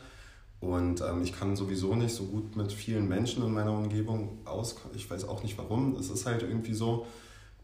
[0.61, 4.77] Und ähm, ich kann sowieso nicht so gut mit vielen Menschen in meiner Umgebung aus.
[4.95, 5.97] Ich weiß auch nicht warum.
[5.97, 7.07] Es ist halt irgendwie so.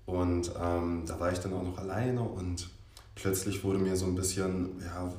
[0.04, 2.68] Und ähm, da war ich dann auch noch alleine und
[3.14, 5.12] plötzlich wurde mir so ein bisschen, ja,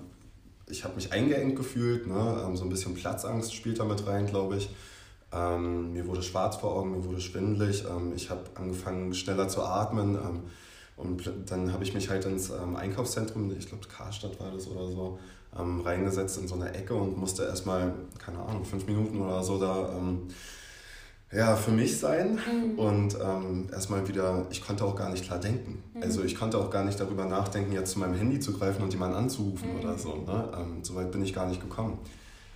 [0.68, 2.08] ich habe mich eingeengt gefühlt.
[2.08, 2.44] Ne?
[2.46, 4.70] Ähm, so ein bisschen Platzangst spielt da mit rein, glaube ich.
[5.32, 7.86] Ähm, mir wurde schwarz vor Augen, mir wurde schwindelig.
[7.86, 10.16] Ähm, ich habe angefangen schneller zu atmen.
[10.16, 10.44] Ähm,
[10.98, 15.18] und dann habe ich mich halt ins Einkaufszentrum, ich glaube Karstadt war das oder so,
[15.58, 19.58] ähm, reingesetzt in so eine Ecke und musste erstmal, keine Ahnung, fünf Minuten oder so
[19.58, 20.28] da ähm,
[21.32, 22.80] ja, für mich sein mhm.
[22.80, 25.84] und ähm, erstmal wieder, ich konnte auch gar nicht klar denken.
[25.94, 26.04] Mhm.
[26.04, 28.92] Also ich konnte auch gar nicht darüber nachdenken, jetzt zu meinem Handy zu greifen und
[28.92, 29.80] jemanden anzurufen mhm.
[29.80, 30.16] oder so.
[30.16, 30.50] Ne?
[30.58, 32.00] Ähm, so weit bin ich gar nicht gekommen.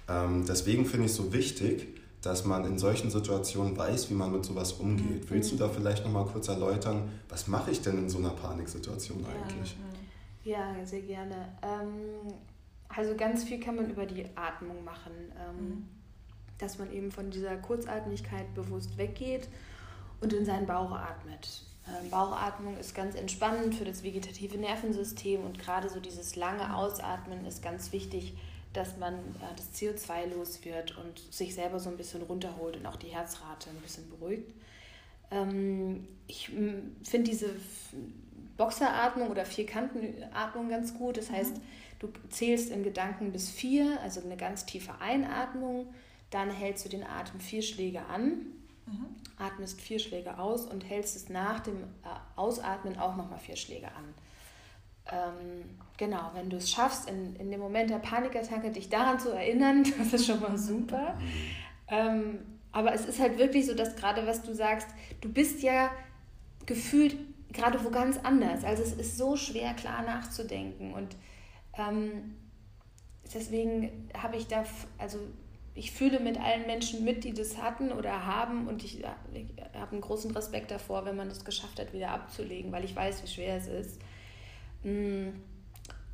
[0.09, 1.87] Ähm, deswegen finde ich es so wichtig,
[2.23, 5.25] dass man in solchen Situationen weiß, wie man mit sowas umgeht.
[5.25, 5.29] Mhm.
[5.29, 9.25] Willst du da vielleicht nochmal kurz erläutern, was mache ich denn in so einer Paniksituation
[9.25, 9.75] eigentlich?
[10.45, 11.49] Ja, ja sehr gerne.
[11.61, 12.33] Ähm,
[12.87, 15.87] also ganz viel kann man über die Atmung machen, ähm, mhm.
[16.57, 19.49] dass man eben von dieser Kurzatmigkeit bewusst weggeht
[20.21, 21.63] und in seinen Bauch atmet.
[21.87, 27.45] Ähm, Bauchatmung ist ganz entspannend für das vegetative Nervensystem und gerade so dieses lange Ausatmen
[27.45, 28.37] ist ganz wichtig,
[28.73, 32.85] dass man äh, das CO2 los wird und sich selber so ein bisschen runterholt und
[32.85, 34.51] auch die Herzrate ein bisschen beruhigt.
[35.31, 36.49] Ähm, ich
[37.03, 37.49] finde diese
[38.57, 41.17] Boxeratmung oder Vierkantenatmung ganz gut.
[41.17, 41.61] Das heißt, mhm
[42.03, 45.87] Du zählst in Gedanken bis vier, also eine ganz tiefe Einatmung.
[46.31, 48.47] Dann hältst du den Atem vier Schläge an,
[48.85, 49.05] mhm.
[49.37, 51.85] atmest vier Schläge aus und hältst es nach dem äh,
[52.35, 54.13] Ausatmen auch nochmal vier Schläge an.
[55.11, 59.29] Ähm, genau, wenn du es schaffst, in, in dem Moment der Panikattacke dich daran zu
[59.31, 61.17] erinnern, das ist schon mal super.
[61.87, 62.39] Ähm,
[62.71, 64.87] aber es ist halt wirklich so, dass gerade was du sagst,
[65.21, 65.91] du bist ja
[66.65, 67.15] gefühlt
[67.53, 68.63] gerade wo ganz anders.
[68.63, 71.15] Also es ist so schwer klar nachzudenken und
[71.77, 72.35] ähm,
[73.33, 74.65] deswegen habe ich da,
[74.97, 75.19] also
[75.75, 79.05] ich fühle mit allen Menschen mit, die das hatten oder haben und ich, ich
[79.75, 83.23] habe einen großen Respekt davor, wenn man das geschafft hat, wieder abzulegen, weil ich weiß,
[83.23, 84.01] wie schwer es ist.
[84.83, 85.33] Mhm.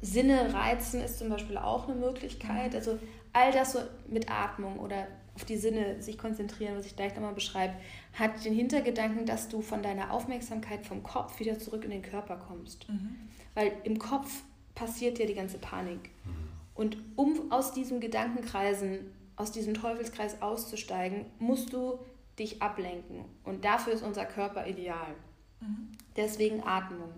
[0.01, 2.73] Sinne reizen ist zum Beispiel auch eine Möglichkeit.
[2.73, 2.97] Also
[3.33, 7.33] all das so mit Atmung oder auf die Sinne sich konzentrieren, was ich gleich nochmal
[7.33, 7.73] beschreibe,
[8.13, 12.35] hat den Hintergedanken, dass du von deiner Aufmerksamkeit vom Kopf wieder zurück in den Körper
[12.35, 12.89] kommst.
[12.89, 13.15] Mhm.
[13.55, 14.43] Weil im Kopf
[14.75, 16.09] passiert ja die ganze Panik.
[16.25, 16.49] Mhm.
[16.75, 21.99] Und um aus diesem Gedankenkreisen, aus diesem Teufelskreis auszusteigen, musst du
[22.37, 23.25] dich ablenken.
[23.43, 25.15] Und dafür ist unser Körper ideal.
[25.61, 25.89] Mhm.
[26.15, 27.13] Deswegen Atmung.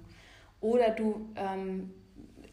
[0.61, 1.91] Oder du ähm,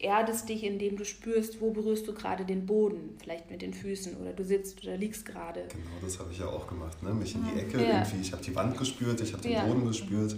[0.01, 4.17] erdest dich, indem du spürst, wo berührst du gerade den Boden, vielleicht mit den Füßen
[4.17, 5.65] oder du sitzt oder liegst gerade.
[5.69, 7.13] Genau, das habe ich ja auch gemacht, ne?
[7.13, 8.01] mich in die Ecke ja.
[8.01, 9.65] irgendwie, ich habe die Wand gespürt, ich habe den ja.
[9.65, 10.37] Boden gespürt.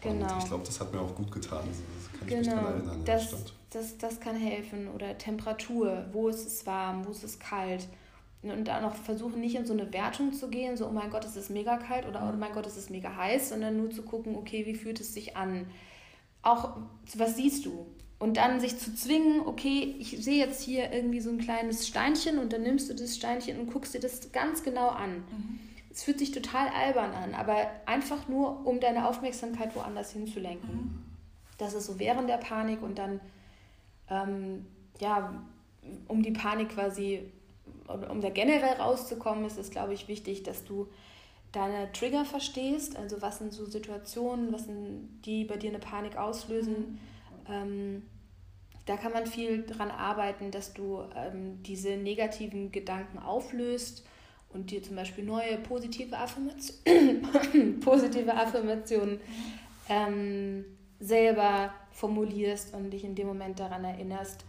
[0.00, 0.32] Genau.
[0.32, 1.58] Und ich glaube, das hat mir auch gut getan.
[1.66, 2.38] Also, das kann ich genau.
[2.38, 3.04] mich daran erinnern.
[3.04, 3.34] Das,
[3.70, 4.88] das, das kann helfen.
[4.94, 7.88] Oder Temperatur, wo ist es warm, wo ist es kalt.
[8.42, 11.24] Und da noch versuchen, nicht in so eine Wertung zu gehen, so, oh mein Gott,
[11.24, 14.02] es ist mega kalt oder oh mein Gott, es ist mega heiß, sondern nur zu
[14.02, 15.66] gucken, okay, wie fühlt es sich an?
[16.42, 16.76] Auch,
[17.16, 17.86] was siehst du?
[18.18, 22.38] Und dann sich zu zwingen, okay, ich sehe jetzt hier irgendwie so ein kleines Steinchen
[22.38, 25.18] und dann nimmst du das Steinchen und guckst dir das ganz genau an.
[25.18, 25.60] Mhm.
[25.90, 30.70] Es fühlt sich total albern an, aber einfach nur, um deine Aufmerksamkeit woanders hinzulenken.
[30.70, 31.02] Mhm.
[31.58, 33.20] Das ist so während der Panik und dann,
[34.10, 34.66] ähm,
[35.00, 35.42] ja,
[36.08, 37.22] um die Panik quasi,
[37.86, 40.88] um da generell rauszukommen, ist es, glaube ich, wichtig, dass du
[41.52, 46.16] deine Trigger verstehst, also was sind so Situationen, was sind die bei dir eine Panik
[46.16, 46.72] auslösen.
[46.72, 46.98] Mhm
[47.48, 48.02] ähm,
[48.86, 54.06] da kann man viel dran arbeiten, dass du ähm, diese negativen Gedanken auflöst
[54.50, 59.20] und dir zum Beispiel neue positive, Affirmation positive Affirmationen
[59.88, 60.64] ähm,
[61.00, 64.44] selber formulierst und dich in dem Moment daran erinnerst,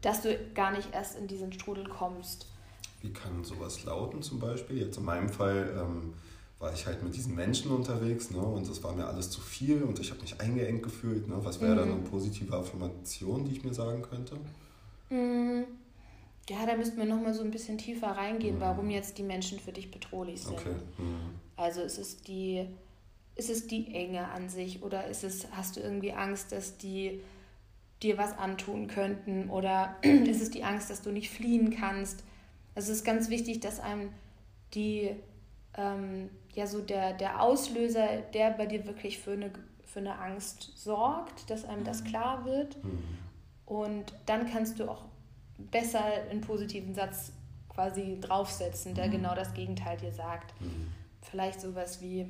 [0.00, 2.46] dass du gar nicht erst in diesen Strudel kommst.
[3.00, 4.78] Wie kann sowas lauten zum Beispiel?
[4.78, 6.14] Jetzt in meinem Fall ähm,
[6.58, 9.82] war ich halt mit diesen Menschen unterwegs ne, und das war mir alles zu viel
[9.82, 11.28] und ich habe mich eingeengt gefühlt.
[11.28, 11.36] Ne?
[11.42, 11.78] Was wäre mhm.
[11.78, 14.36] dann eine positive Affirmation, die ich mir sagen könnte?
[15.10, 15.64] Mhm.
[16.48, 18.60] Ja, da müssten wir nochmal so ein bisschen tiefer reingehen, mhm.
[18.60, 20.54] warum jetzt die Menschen für dich bedrohlich sind.
[20.54, 20.74] Okay.
[20.98, 21.34] Mhm.
[21.56, 22.66] Also ist es die,
[23.34, 27.20] ist es die Enge an sich oder ist es, hast du irgendwie Angst, dass die
[28.02, 32.22] dir was antun könnten oder ist es die Angst, dass du nicht fliehen kannst?
[32.76, 34.12] Es ist ganz wichtig, dass einem
[34.74, 35.16] die
[35.76, 39.50] ähm, ja so der, der Auslöser, der bei dir wirklich für eine,
[39.84, 42.06] für eine Angst sorgt, dass einem das mhm.
[42.06, 42.82] klar wird.
[42.84, 43.02] Mhm.
[43.64, 45.06] Und dann kannst du auch
[45.58, 47.32] besser einen positiven Satz
[47.68, 49.12] quasi draufsetzen, der mhm.
[49.12, 50.58] genau das Gegenteil dir sagt.
[50.60, 50.92] Mhm.
[51.22, 52.26] Vielleicht sowas wie,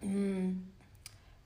[0.00, 0.68] hm,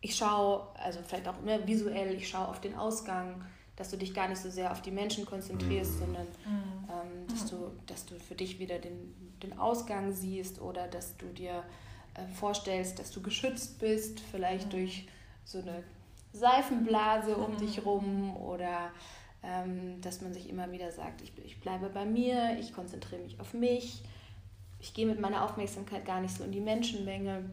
[0.00, 3.44] ich schaue, also vielleicht auch ne, visuell, ich schaue auf den Ausgang,
[3.79, 5.99] dass du dich gar nicht so sehr auf die Menschen konzentrierst, mhm.
[5.99, 6.89] sondern mhm.
[6.91, 11.26] ähm, dass, du, dass du für dich wieder den, den Ausgang siehst oder dass du
[11.26, 11.62] dir
[12.14, 14.70] äh, vorstellst, dass du geschützt bist, vielleicht mhm.
[14.70, 15.09] durch
[15.45, 15.85] so eine
[16.33, 17.59] Seifenblase um mhm.
[17.59, 18.91] dich rum oder
[19.45, 23.39] ähm, dass man sich immer wieder sagt, ich, ich bleibe bei mir, ich konzentriere mich
[23.39, 24.03] auf mich,
[24.81, 27.49] ich gehe mit meiner Aufmerksamkeit gar nicht so in die Menschenmenge.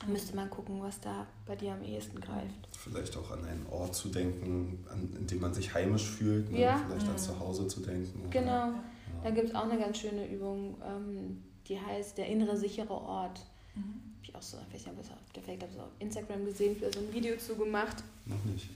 [0.00, 2.68] Da müsste man gucken, was da bei dir am ehesten greift.
[2.76, 6.60] Vielleicht auch an einen Ort zu denken, an, in dem man sich heimisch fühlt, ne?
[6.60, 6.80] ja.
[6.86, 8.28] vielleicht an zu Hause zu denken.
[8.30, 8.84] Genau, ja.
[9.24, 13.40] da gibt es auch eine ganz schöne Übung, ähm, die heißt der innere sichere Ort.
[13.74, 13.80] Mhm.
[13.80, 17.56] Habe ich auch so, vielleicht habe ich auf Instagram gesehen, für so ein Video zu
[17.56, 18.04] gemacht.
[18.26, 18.68] Noch nicht.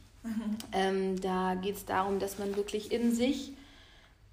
[0.73, 3.53] Ähm, da geht es darum, dass man wirklich in sich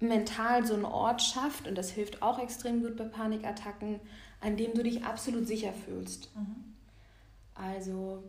[0.00, 4.00] mental so einen Ort schafft und das hilft auch extrem gut bei Panikattacken,
[4.40, 6.30] an dem du dich absolut sicher fühlst.
[6.36, 6.67] Mhm.
[7.58, 8.22] Also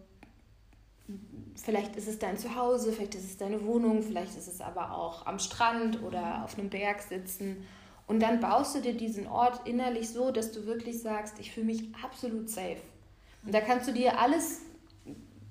[1.56, 5.26] vielleicht ist es dein Zuhause, vielleicht ist es deine Wohnung, vielleicht ist es aber auch
[5.26, 7.66] am Strand oder auf einem Berg sitzen.
[8.08, 11.68] Und dann baust du dir diesen Ort innerlich so, dass du wirklich sagst, ich fühle
[11.68, 12.82] mich absolut safe.
[13.46, 14.62] Und da kannst du dir alles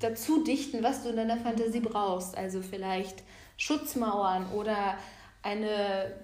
[0.00, 2.36] dazu dichten, was du in deiner Fantasie brauchst.
[2.36, 3.22] Also vielleicht
[3.56, 4.98] Schutzmauern oder
[5.42, 6.16] eine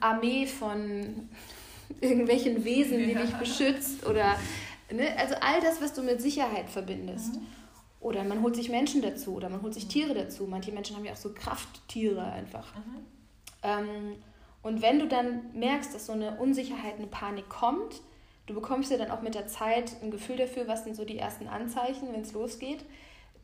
[0.00, 1.28] Armee von
[2.00, 4.36] irgendwelchen Wesen, die dich beschützt oder
[4.90, 7.36] ne, also all das, was du mit Sicherheit verbindest.
[7.36, 7.46] Mhm.
[8.00, 10.46] Oder man holt sich Menschen dazu oder man holt sich Tiere dazu.
[10.46, 12.74] Manche Menschen haben ja auch so Krafttiere einfach.
[12.74, 13.06] Mhm.
[13.62, 14.16] Ähm,
[14.62, 18.02] und wenn du dann merkst, dass so eine Unsicherheit, eine Panik kommt,
[18.46, 21.18] du bekommst ja dann auch mit der Zeit ein Gefühl dafür, was sind so die
[21.18, 22.84] ersten Anzeichen, wenn es losgeht,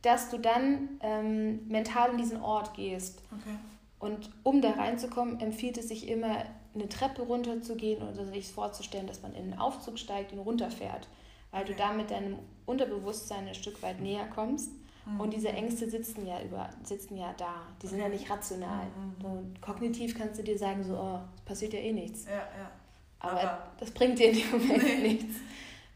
[0.02, 3.22] dass du dann ähm, mental in diesen Ort gehst.
[3.30, 3.56] Okay.
[3.98, 9.22] Und um da reinzukommen, empfiehlt es sich immer, eine Treppe runterzugehen oder sich vorzustellen, dass
[9.22, 11.08] man in einen Aufzug steigt und runterfährt
[11.50, 14.70] weil du damit deinem Unterbewusstsein ein Stück weit näher kommst.
[15.06, 15.20] Mhm.
[15.20, 17.66] Und diese Ängste sitzen ja über, sitzen ja da.
[17.82, 18.86] Die sind ja nicht rational.
[18.86, 19.24] Mhm.
[19.24, 22.26] Und kognitiv kannst du dir sagen, so, oh, es passiert ja eh nichts.
[22.26, 22.70] Ja, ja.
[23.18, 24.96] Aber, Aber, das bringt dir in dem Moment nee.
[24.96, 25.36] nichts.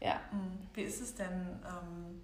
[0.01, 0.19] Ja.
[0.31, 0.67] Mhm.
[0.73, 2.21] Wie ist es denn, ähm,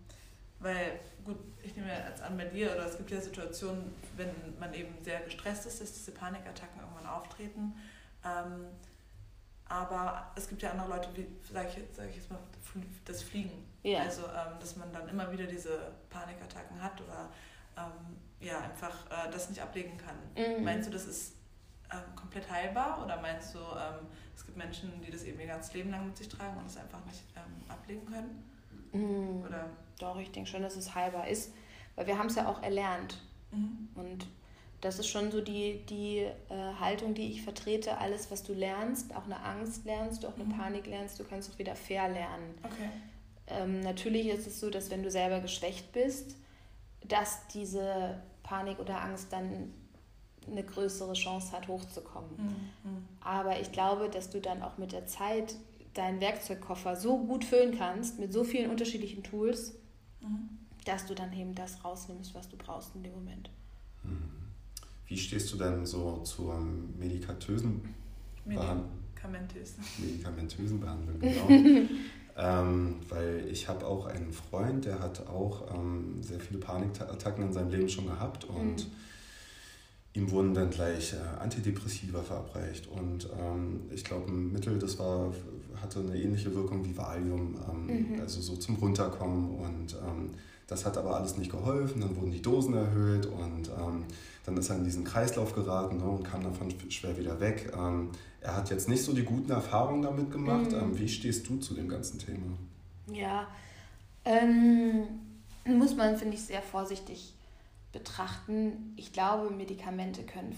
[0.59, 4.29] weil, gut, ich nehme jetzt an bei dir, oder es gibt ja Situationen, wenn
[4.59, 7.73] man eben sehr gestresst ist, dass diese Panikattacken irgendwann auftreten.
[8.23, 8.67] Ähm,
[9.71, 12.39] Aber es gibt ja andere Leute, wie, sage ich, sag ich jetzt mal,
[13.05, 13.65] das Fliegen.
[13.85, 14.03] Yeah.
[14.03, 17.29] Also, ähm, dass man dann immer wieder diese Panikattacken hat oder
[17.77, 20.17] ähm, ja, einfach äh, das nicht ablegen kann.
[20.35, 20.65] Mhm.
[20.65, 21.35] Meinst du, das ist
[21.89, 25.73] ähm, komplett heilbar oder meinst du, ähm, es gibt Menschen, die das eben ihr ganzes
[25.73, 28.43] Leben lang mit sich tragen und es einfach nicht ähm, ablegen können?
[28.91, 29.45] Mhm.
[29.45, 29.69] Oder?
[29.99, 31.53] Doch, ich denke schon, dass es heilbar ist,
[31.95, 33.21] weil wir haben es ja auch erlernt.
[33.51, 33.87] Mhm.
[33.95, 34.27] Und
[34.81, 37.99] das ist schon so die, die äh, Haltung, die ich vertrete.
[37.99, 40.57] Alles, was du lernst, auch eine Angst lernst, du auch eine mhm.
[40.57, 42.55] Panik lernst, du kannst auch wieder fair lernen.
[42.63, 42.89] Okay.
[43.47, 46.35] Ähm, natürlich ist es so, dass wenn du selber geschwächt bist,
[47.07, 49.71] dass diese Panik oder Angst dann
[50.49, 52.31] eine größere Chance hat, hochzukommen.
[52.83, 53.07] Mhm.
[53.21, 55.55] Aber ich glaube, dass du dann auch mit der Zeit
[55.93, 59.75] deinen Werkzeugkoffer so gut füllen kannst, mit so vielen unterschiedlichen Tools,
[60.21, 60.57] mhm.
[60.85, 63.51] dass du dann eben das rausnimmst, was du brauchst in dem Moment.
[64.03, 64.40] Mhm.
[65.11, 66.57] Wie stehst du denn so zur
[66.97, 67.81] medikatösen
[68.45, 68.89] Behandlung?
[69.13, 69.83] Medikamentösen.
[69.99, 71.89] Medikamentösen Behandlung, genau.
[72.37, 77.51] ähm, weil ich habe auch einen Freund, der hat auch ähm, sehr viele Panikattacken in
[77.51, 78.91] seinem Leben schon gehabt und mhm
[80.13, 85.33] ihm wurden dann gleich äh, Antidepressiva verabreicht und ähm, ich glaube ein Mittel, das war,
[85.81, 88.19] hatte eine ähnliche Wirkung wie Valium, ähm, mhm.
[88.19, 90.31] also so zum Runterkommen und ähm,
[90.71, 94.05] das hat aber alles nicht geholfen, dann wurden die Dosen erhöht und ähm,
[94.45, 97.73] dann ist er in diesen Kreislauf geraten ne, und kam davon schwer wieder weg.
[97.77, 100.71] Ähm, er hat jetzt nicht so die guten Erfahrungen damit gemacht.
[100.71, 100.77] Mhm.
[100.77, 102.57] Ähm, wie stehst du zu dem ganzen Thema?
[103.11, 103.47] Ja,
[105.65, 107.33] muss man, finde ich, sehr vorsichtig
[107.91, 108.93] betrachten.
[108.95, 110.55] Ich glaube, Medikamente können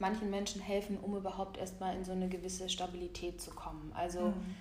[0.00, 3.92] manchen Menschen helfen, um überhaupt erstmal in so eine gewisse Stabilität zu kommen.
[3.94, 4.54] Also mhm.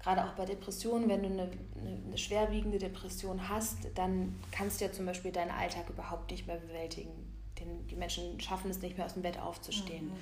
[0.00, 1.50] Gerade auch bei Depressionen, wenn du eine,
[2.06, 6.56] eine, schwerwiegende Depression hast, dann kannst du ja zum Beispiel deinen Alltag überhaupt nicht mehr
[6.56, 7.10] bewältigen.
[7.58, 10.06] Den, die Menschen schaffen es nicht mehr aus dem Bett aufzustehen.
[10.06, 10.18] Mhm.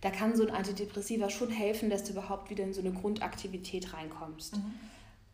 [0.00, 3.92] Da kann so ein Antidepressiva schon helfen, dass du überhaupt wieder in so eine Grundaktivität
[3.92, 4.56] reinkommst.
[4.56, 4.74] Mhm.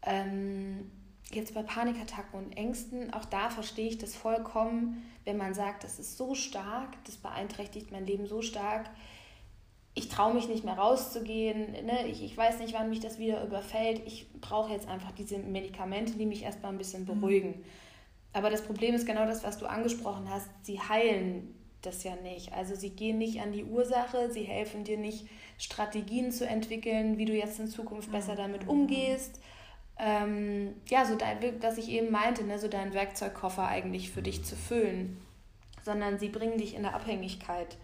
[0.02, 0.90] Ähm,
[1.30, 5.98] jetzt bei Panikattacken und Ängsten, auch da verstehe ich das vollkommen, wenn man sagt, das
[5.98, 8.90] ist so stark, das beeinträchtigt mein Leben so stark,
[9.94, 12.06] ich traue mich nicht mehr rauszugehen, ne?
[12.08, 16.14] ich, ich weiß nicht, wann mich das wieder überfällt, ich brauche jetzt einfach diese Medikamente,
[16.14, 17.20] die mich erstmal ein bisschen mhm.
[17.20, 17.50] beruhigen.
[17.50, 17.64] Mhm.
[18.32, 22.52] Aber das Problem ist genau das, was du angesprochen hast, sie heilen das ja nicht.
[22.52, 25.26] Also sie gehen nicht an die Ursache, sie helfen dir nicht,
[25.58, 28.38] Strategien zu entwickeln, wie du jetzt in Zukunft besser mhm.
[28.38, 29.38] damit umgehst
[29.98, 34.44] ähm, ja, so dein, was ich eben meinte, ne, so deinen Werkzeugkoffer eigentlich für dich
[34.44, 35.20] zu füllen,
[35.82, 37.76] sondern sie bringen dich in eine Abhängigkeit.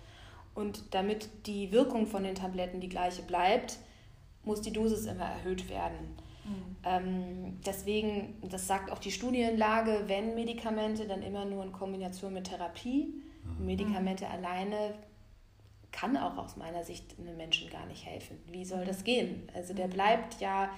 [0.61, 3.79] Und damit die Wirkung von den Tabletten die gleiche bleibt,
[4.45, 6.17] muss die Dosis immer erhöht werden.
[6.45, 6.77] Mhm.
[6.85, 12.45] Ähm, deswegen, das sagt auch die Studienlage, wenn Medikamente, dann immer nur in Kombination mit
[12.45, 13.15] Therapie.
[13.45, 13.67] Mhm.
[13.67, 14.95] Medikamente alleine
[15.93, 18.39] kann auch aus meiner Sicht einem Menschen gar nicht helfen.
[18.51, 19.49] Wie soll das gehen?
[19.55, 19.93] Also der mhm.
[19.93, 20.71] bleibt ja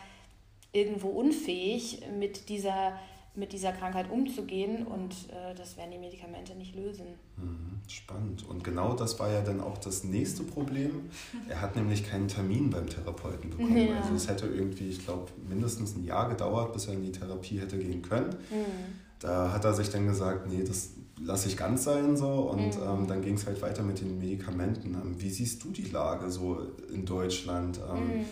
[0.73, 2.99] irgendwo unfähig, mit dieser,
[3.35, 7.07] mit dieser Krankheit umzugehen und äh, das werden die Medikamente nicht lösen.
[7.39, 8.47] Mhm, spannend.
[8.47, 11.09] Und genau das war ja dann auch das nächste Problem.
[11.49, 13.89] Er hat nämlich keinen Termin beim Therapeuten bekommen.
[13.89, 14.01] Ja.
[14.01, 17.59] Also es hätte irgendwie, ich glaube, mindestens ein Jahr gedauert, bis er in die Therapie
[17.59, 18.29] hätte gehen können.
[18.51, 19.01] Mhm.
[19.19, 22.83] Da hat er sich dann gesagt, nee, das lasse ich ganz sein so und mhm.
[22.87, 24.93] ähm, dann ging es halt weiter mit den Medikamenten.
[24.93, 27.81] Ähm, wie siehst du die Lage so in Deutschland?
[27.91, 28.25] Ähm, mhm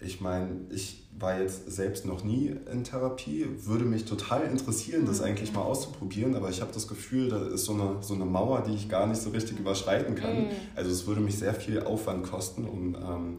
[0.00, 5.20] ich meine, ich war jetzt selbst noch nie in Therapie, würde mich total interessieren, das
[5.20, 8.62] eigentlich mal auszuprobieren, aber ich habe das Gefühl, da ist so eine, so eine Mauer,
[8.62, 10.44] die ich gar nicht so richtig überschreiten kann.
[10.44, 10.50] Mhm.
[10.74, 13.38] Also es würde mich sehr viel Aufwand kosten, um ähm,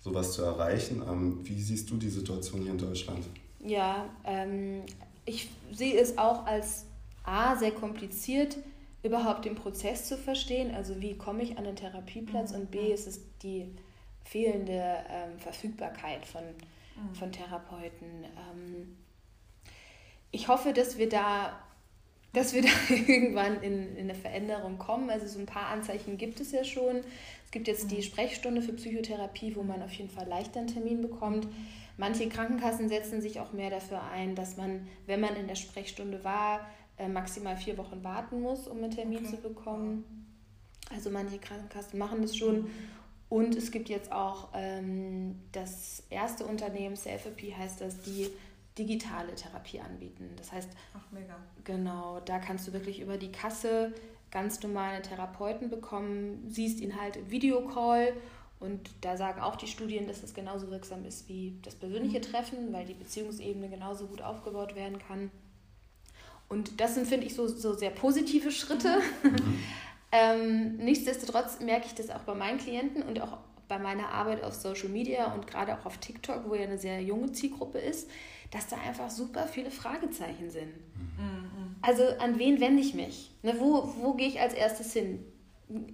[0.00, 1.02] sowas zu erreichen.
[1.08, 3.24] Ähm, wie siehst du die Situation hier in Deutschland?
[3.64, 4.82] Ja, ähm,
[5.24, 6.84] ich sehe es auch als
[7.24, 8.58] A, sehr kompliziert,
[9.02, 10.74] überhaupt den Prozess zu verstehen.
[10.74, 12.60] Also wie komme ich an den Therapieplatz mhm.
[12.60, 13.66] und B, ist es die
[14.24, 16.42] fehlende ähm, Verfügbarkeit von,
[16.96, 17.14] mhm.
[17.14, 18.24] von Therapeuten.
[18.24, 18.96] Ähm,
[20.30, 21.58] ich hoffe, dass wir da,
[22.32, 25.10] dass wir da irgendwann in, in eine Veränderung kommen.
[25.10, 27.02] Also so ein paar Anzeichen gibt es ja schon.
[27.44, 27.88] Es gibt jetzt mhm.
[27.88, 31.46] die Sprechstunde für Psychotherapie, wo man auf jeden Fall leichter einen Termin bekommt.
[31.98, 36.24] Manche Krankenkassen setzen sich auch mehr dafür ein, dass man, wenn man in der Sprechstunde
[36.24, 36.66] war,
[36.96, 39.36] äh, maximal vier Wochen warten muss, um einen Termin okay.
[39.36, 40.26] zu bekommen.
[40.90, 42.70] Also manche Krankenkassen machen das schon.
[43.32, 48.28] Und es gibt jetzt auch ähm, das erste Unternehmen, Selfie heißt das, die
[48.76, 50.28] digitale Therapie anbieten.
[50.36, 51.38] Das heißt, Ach, mega.
[51.64, 53.94] genau, da kannst du wirklich über die Kasse
[54.30, 58.12] ganz normale Therapeuten bekommen, siehst ihn halt im Videocall
[58.60, 62.22] und da sagen auch die Studien, dass es genauso wirksam ist wie das persönliche mhm.
[62.24, 65.30] Treffen, weil die Beziehungsebene genauso gut aufgebaut werden kann.
[66.50, 68.98] Und das sind, finde ich, so, so sehr positive Schritte.
[69.22, 69.58] Mhm.
[70.12, 74.52] Ähm, nichtsdestotrotz merke ich das auch bei meinen Klienten und auch bei meiner Arbeit auf
[74.52, 78.10] Social Media und gerade auch auf TikTok, wo ja eine sehr junge Zielgruppe ist,
[78.50, 80.76] dass da einfach super viele Fragezeichen sind.
[80.96, 81.76] Mhm.
[81.80, 83.30] Also an wen wende ich mich?
[83.42, 85.24] Ne, wo, wo gehe ich als erstes hin?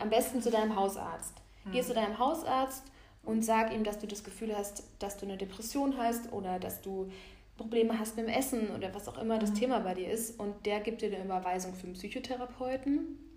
[0.01, 1.35] Am besten zu deinem Hausarzt.
[1.65, 1.73] Mhm.
[1.73, 2.83] Gehst zu deinem Hausarzt
[3.23, 6.83] und sag ihm, dass du das Gefühl hast, dass du eine Depression hast oder dass
[6.83, 7.13] du
[7.57, 9.55] Probleme hast mit dem Essen oder was auch immer das mhm.
[9.55, 10.41] Thema bei dir ist.
[10.41, 13.28] Und der gibt dir eine Überweisung für einen Psychotherapeuten.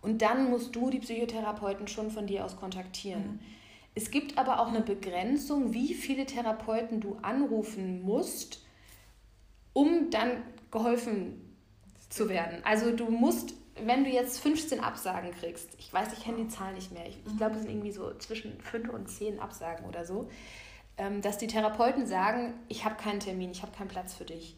[0.00, 3.22] Und dann musst du die Psychotherapeuten schon von dir aus kontaktieren.
[3.22, 3.40] Mhm.
[3.94, 8.64] Es gibt aber auch eine Begrenzung, wie viele Therapeuten du anrufen musst,
[9.72, 11.56] um dann geholfen
[12.08, 12.60] zu werden.
[12.64, 16.74] Also du musst, wenn du jetzt 15 Absagen kriegst, ich weiß, ich kenne die Zahl
[16.74, 20.04] nicht mehr, ich, ich glaube, es sind irgendwie so zwischen 5 und 10 Absagen oder
[20.04, 20.28] so,
[20.96, 24.56] ähm, dass die Therapeuten sagen, ich habe keinen Termin, ich habe keinen Platz für dich.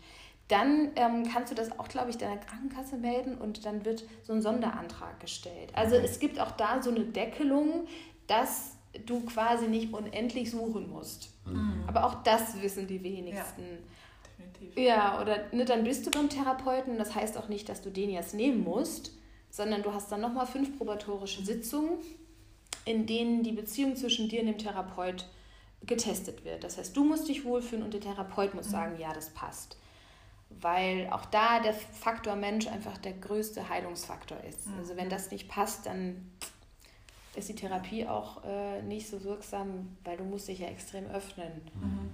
[0.51, 4.33] Dann ähm, kannst du das auch, glaube ich, deiner Krankenkasse melden und dann wird so
[4.33, 5.71] ein Sonderantrag gestellt.
[5.75, 7.87] Also es gibt auch da so eine Deckelung,
[8.27, 8.73] dass
[9.07, 11.31] du quasi nicht unendlich suchen musst.
[11.47, 11.85] Mhm.
[11.87, 13.63] Aber auch das wissen die wenigsten.
[13.63, 14.77] Ja, definitiv.
[14.77, 16.99] Ja, oder ne, dann bist du beim Therapeuten.
[16.99, 19.13] Das heißt auch nicht, dass du den jetzt nehmen musst,
[19.51, 21.99] sondern du hast dann nochmal fünf probatorische Sitzungen,
[22.85, 25.27] in denen die Beziehung zwischen dir und dem Therapeut
[25.87, 26.65] getestet wird.
[26.65, 28.73] Das heißt, du musst dich wohlfühlen und der Therapeut muss mhm.
[28.73, 29.77] sagen, ja, das passt.
[30.51, 34.67] Weil auch da der Faktor Mensch einfach der größte Heilungsfaktor ist.
[34.67, 34.79] Mhm.
[34.79, 36.31] Also wenn das nicht passt, dann
[37.35, 41.53] ist die Therapie auch äh, nicht so wirksam, weil du musst dich ja extrem öffnen.
[41.75, 42.11] Mhm.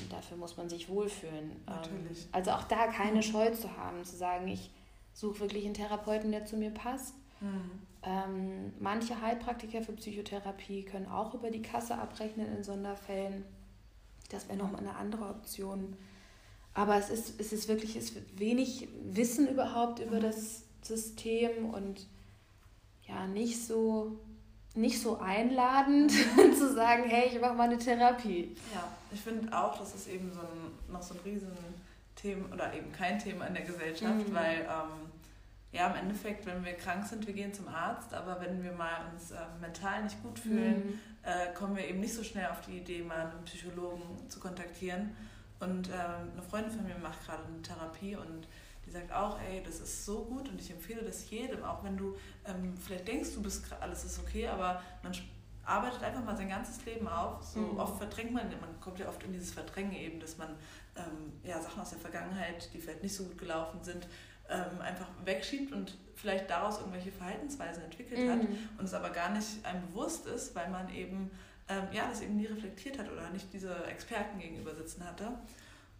[0.00, 1.56] Und dafür muss man sich wohlfühlen.
[1.66, 2.24] Natürlich.
[2.24, 3.22] Ähm, also auch da keine.
[3.22, 4.70] Scheu zu haben, zu sagen, ich
[5.12, 7.14] suche wirklich einen Therapeuten, der zu mir passt.
[7.40, 7.70] Mhm.
[8.02, 13.44] Ähm, manche Heilpraktiker für Psychotherapie können auch über die Kasse abrechnen in Sonderfällen.
[14.30, 15.96] Das wäre nochmal eine andere Option.
[16.78, 20.22] Aber es ist, es ist wirklich es ist wenig Wissen überhaupt über mhm.
[20.22, 22.06] das System und
[23.02, 24.16] ja, nicht so,
[24.76, 26.12] nicht so einladend
[26.56, 28.56] zu sagen, hey, ich mache mal eine Therapie.
[28.72, 32.92] Ja, ich finde auch, das ist eben so ein, noch so ein Riesenthema oder eben
[32.92, 34.32] kein Thema in der Gesellschaft, mhm.
[34.32, 35.10] weil ähm,
[35.72, 39.10] ja, im Endeffekt, wenn wir krank sind, wir gehen zum Arzt, aber wenn wir mal
[39.12, 41.00] uns äh, mental nicht gut fühlen, mhm.
[41.24, 45.16] äh, kommen wir eben nicht so schnell auf die Idee, mal einen Psychologen zu kontaktieren.
[45.60, 48.46] Und ähm, eine Freundin von mir macht gerade eine Therapie und
[48.86, 51.96] die sagt auch, ey, das ist so gut und ich empfehle das jedem, auch wenn
[51.96, 55.12] du ähm, vielleicht denkst, du bist alles ist okay, aber man
[55.64, 57.42] arbeitet einfach mal sein ganzes Leben auf.
[57.42, 57.78] So mhm.
[57.78, 60.48] oft verdrängt man, man kommt ja oft in dieses Verdrängen eben, dass man
[60.96, 64.08] ähm, ja, Sachen aus der Vergangenheit, die vielleicht nicht so gut gelaufen sind,
[64.48, 68.30] ähm, einfach wegschiebt und vielleicht daraus irgendwelche Verhaltensweisen entwickelt mhm.
[68.30, 68.40] hat
[68.78, 71.30] und es aber gar nicht einem bewusst ist, weil man eben
[71.68, 75.32] ähm, ja, das eben nie reflektiert hat oder nicht diese Experten gegenüber sitzen hatte.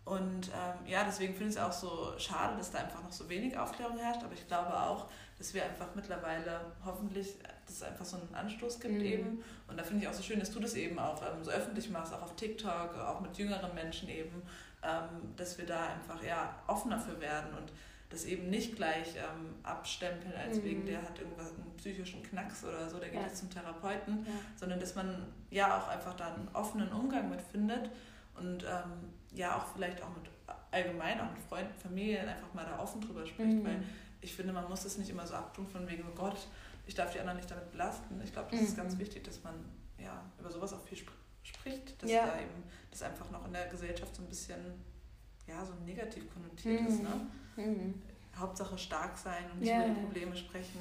[0.05, 3.29] Und ähm, ja, deswegen finde ich es auch so schade, dass da einfach noch so
[3.29, 4.23] wenig Aufklärung herrscht.
[4.25, 5.07] Aber ich glaube auch,
[5.37, 9.05] dass wir einfach mittlerweile hoffentlich, dass es einfach so einen Anstoß gibt mhm.
[9.05, 9.45] eben.
[9.67, 11.91] Und da finde ich auch so schön, dass du das eben auch ähm, so öffentlich
[11.91, 14.43] machst, auch auf TikTok, auch mit jüngeren Menschen eben,
[14.83, 17.71] ähm, dass wir da einfach ja offener für werden und
[18.11, 20.65] das eben nicht gleich ähm, abstempeln, als mhm.
[20.65, 23.27] wegen der hat irgendwas einen psychischen Knacks oder so, der geht ja.
[23.27, 24.33] jetzt zum Therapeuten, ja.
[24.57, 27.91] sondern dass man ja auch einfach da einen offenen Umgang mit findet
[28.35, 30.31] und ähm, ja auch vielleicht auch mit
[30.71, 33.65] allgemein, auch mit Freunden, Familien einfach mal da offen drüber spricht, mhm.
[33.65, 33.83] weil
[34.21, 36.49] ich finde, man muss es nicht immer so abtun von wegen, oh Gott,
[36.87, 38.21] ich darf die anderen nicht damit belasten.
[38.25, 38.67] Ich glaube, das mhm.
[38.67, 39.55] ist ganz wichtig, dass man
[39.99, 42.27] ja über sowas auch viel sp spricht, dass ja.
[42.27, 44.59] da eben das einfach noch in der Gesellschaft so ein bisschen
[45.47, 46.87] ja, so negativ konnotiert mhm.
[46.87, 47.03] ist.
[47.03, 47.27] Ne?
[47.59, 47.95] Mhm.
[48.37, 50.79] Hauptsache stark sein und nicht ja, über die Probleme sprechen.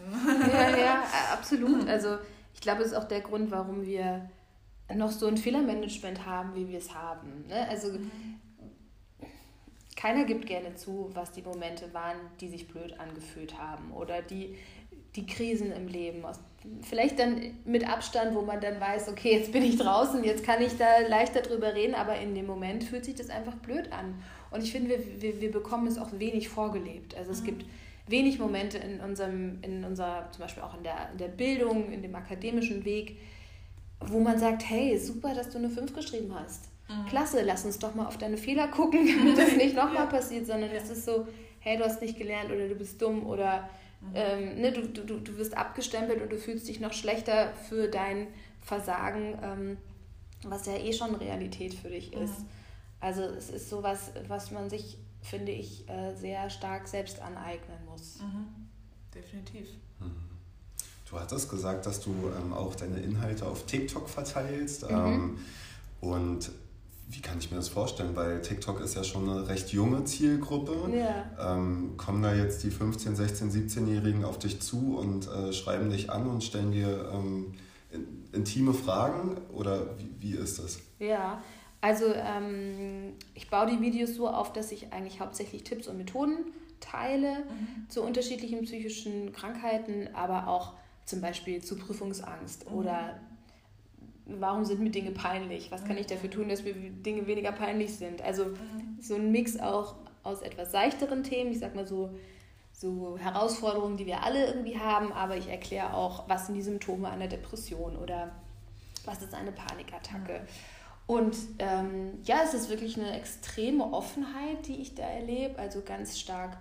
[0.53, 1.03] Ja, ja,
[1.33, 1.87] absolut.
[1.87, 2.17] Also
[2.53, 4.29] ich glaube, das ist auch der Grund, warum wir
[4.93, 7.45] noch so ein Fehlermanagement haben, wie wir es haben.
[7.47, 7.67] Ne?
[7.67, 8.39] Also mhm.
[9.95, 14.55] keiner gibt gerne zu, was die Momente waren, die sich blöd angefühlt haben oder die,
[15.15, 16.25] die Krisen im Leben.
[16.81, 20.61] Vielleicht dann mit Abstand, wo man dann weiß, okay, jetzt bin ich draußen, jetzt kann
[20.61, 24.21] ich da leichter drüber reden, aber in dem Moment fühlt sich das einfach blöd an.
[24.51, 27.15] Und ich finde, wir, wir, wir bekommen es auch wenig vorgelebt.
[27.15, 27.45] Also es mhm.
[27.45, 27.65] gibt
[28.07, 32.01] wenig Momente in unserem, in unserer, zum Beispiel auch in der, in der Bildung, in
[32.01, 33.17] dem akademischen Weg,
[33.99, 36.65] wo man sagt, hey, super, dass du eine 5 geschrieben hast.
[36.87, 37.05] Mhm.
[37.09, 40.05] Klasse, lass uns doch mal auf deine Fehler gucken, damit das nicht nochmal ja.
[40.05, 40.77] passiert, sondern ja.
[40.77, 41.27] es ist so,
[41.59, 43.69] hey, du hast nicht gelernt oder du bist dumm oder
[44.01, 44.11] mhm.
[44.13, 48.27] ähm, ne, du, du, du wirst abgestempelt und du fühlst dich noch schlechter für dein
[48.61, 49.77] Versagen, ähm,
[50.43, 52.39] was ja eh schon Realität für dich ist.
[52.39, 52.45] Mhm.
[52.99, 58.19] Also es ist sowas, was man sich, finde ich, äh, sehr stark selbst aneignen muss.
[58.19, 58.67] Mhm.
[59.13, 59.67] Definitiv.
[59.99, 60.27] Mhm.
[61.09, 64.89] Du hattest gesagt, dass du ähm, auch deine Inhalte auf TikTok verteilst.
[64.89, 64.97] Mhm.
[64.97, 65.37] Ähm,
[66.01, 66.51] und
[67.09, 68.15] wie kann ich mir das vorstellen?
[68.15, 70.75] Weil TikTok ist ja schon eine recht junge Zielgruppe.
[70.93, 71.55] Ja.
[71.55, 76.09] Ähm, kommen da jetzt die 15-, 16-, 17-Jährigen auf dich zu und äh, schreiben dich
[76.09, 77.53] an und stellen dir ähm,
[78.33, 80.79] intime Fragen oder wie, wie ist das?
[80.99, 81.41] Ja,
[81.79, 86.37] also ähm, ich baue die Videos so auf, dass ich eigentlich hauptsächlich Tipps und Methoden
[86.81, 87.89] teile mhm.
[87.89, 90.73] zu unterschiedlichen psychischen Krankheiten, aber auch
[91.05, 92.75] zum Beispiel zu Prüfungsangst mhm.
[92.75, 93.19] oder
[94.27, 95.71] warum sind mir Dinge peinlich?
[95.71, 98.21] Was kann ich dafür tun, dass mir Dinge weniger peinlich sind?
[98.21, 98.97] Also mhm.
[98.99, 102.11] so ein Mix auch aus etwas seichteren Themen, ich sag mal so,
[102.73, 107.09] so Herausforderungen, die wir alle irgendwie haben, aber ich erkläre auch, was sind die Symptome
[107.09, 108.35] einer Depression oder
[109.05, 110.41] was ist eine Panikattacke.
[111.07, 116.19] Und ähm, ja, es ist wirklich eine extreme Offenheit, die ich da erlebe, also ganz
[116.19, 116.57] stark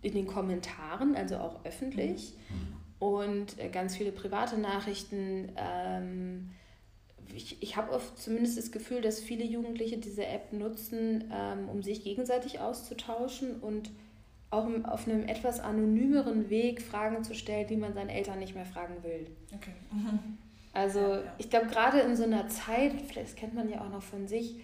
[0.00, 2.34] in den Kommentaren, also auch öffentlich.
[2.48, 2.76] Mhm.
[2.98, 5.52] Und äh, ganz viele private Nachrichten.
[5.56, 6.50] Ähm,
[7.34, 11.82] ich, ich habe oft zumindest das Gefühl, dass viele Jugendliche diese App nutzen, ähm, um
[11.82, 13.90] sich gegenseitig auszutauschen und
[14.50, 18.66] auch auf einem etwas anonymeren Weg Fragen zu stellen, die man seinen Eltern nicht mehr
[18.66, 19.26] fragen will.
[19.54, 19.72] Okay.
[19.92, 20.18] Mhm.
[20.74, 21.34] Also ja, ja.
[21.36, 24.56] ich glaube, gerade in so einer Zeit, vielleicht kennt man ja auch noch von sich,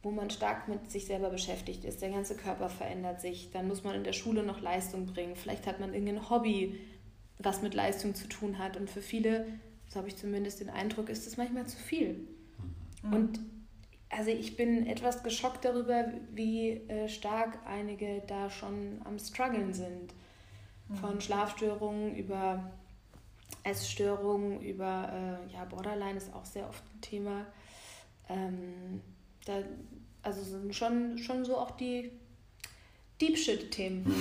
[0.00, 3.82] wo man stark mit sich selber beschäftigt ist, der ganze Körper verändert sich, dann muss
[3.82, 6.78] man in der Schule noch Leistung bringen, vielleicht hat man irgendein Hobby,
[7.38, 9.46] was mit Leistung zu tun hat und für viele
[9.90, 12.28] so habe ich zumindest den Eindruck, ist es manchmal zu viel.
[13.02, 13.12] Mhm.
[13.12, 13.40] Und
[14.08, 20.14] also ich bin etwas geschockt darüber, wie äh, stark einige da schon am struggeln sind.
[20.88, 20.94] Mhm.
[20.94, 22.70] Von Schlafstörungen über
[23.64, 27.46] Essstörungen, über äh, ja, Borderline ist auch sehr oft ein Thema.
[28.28, 29.00] Ähm,
[29.44, 29.62] da,
[30.22, 32.12] also sind schon, schon so auch die
[33.20, 34.06] Deep Shit-Themen.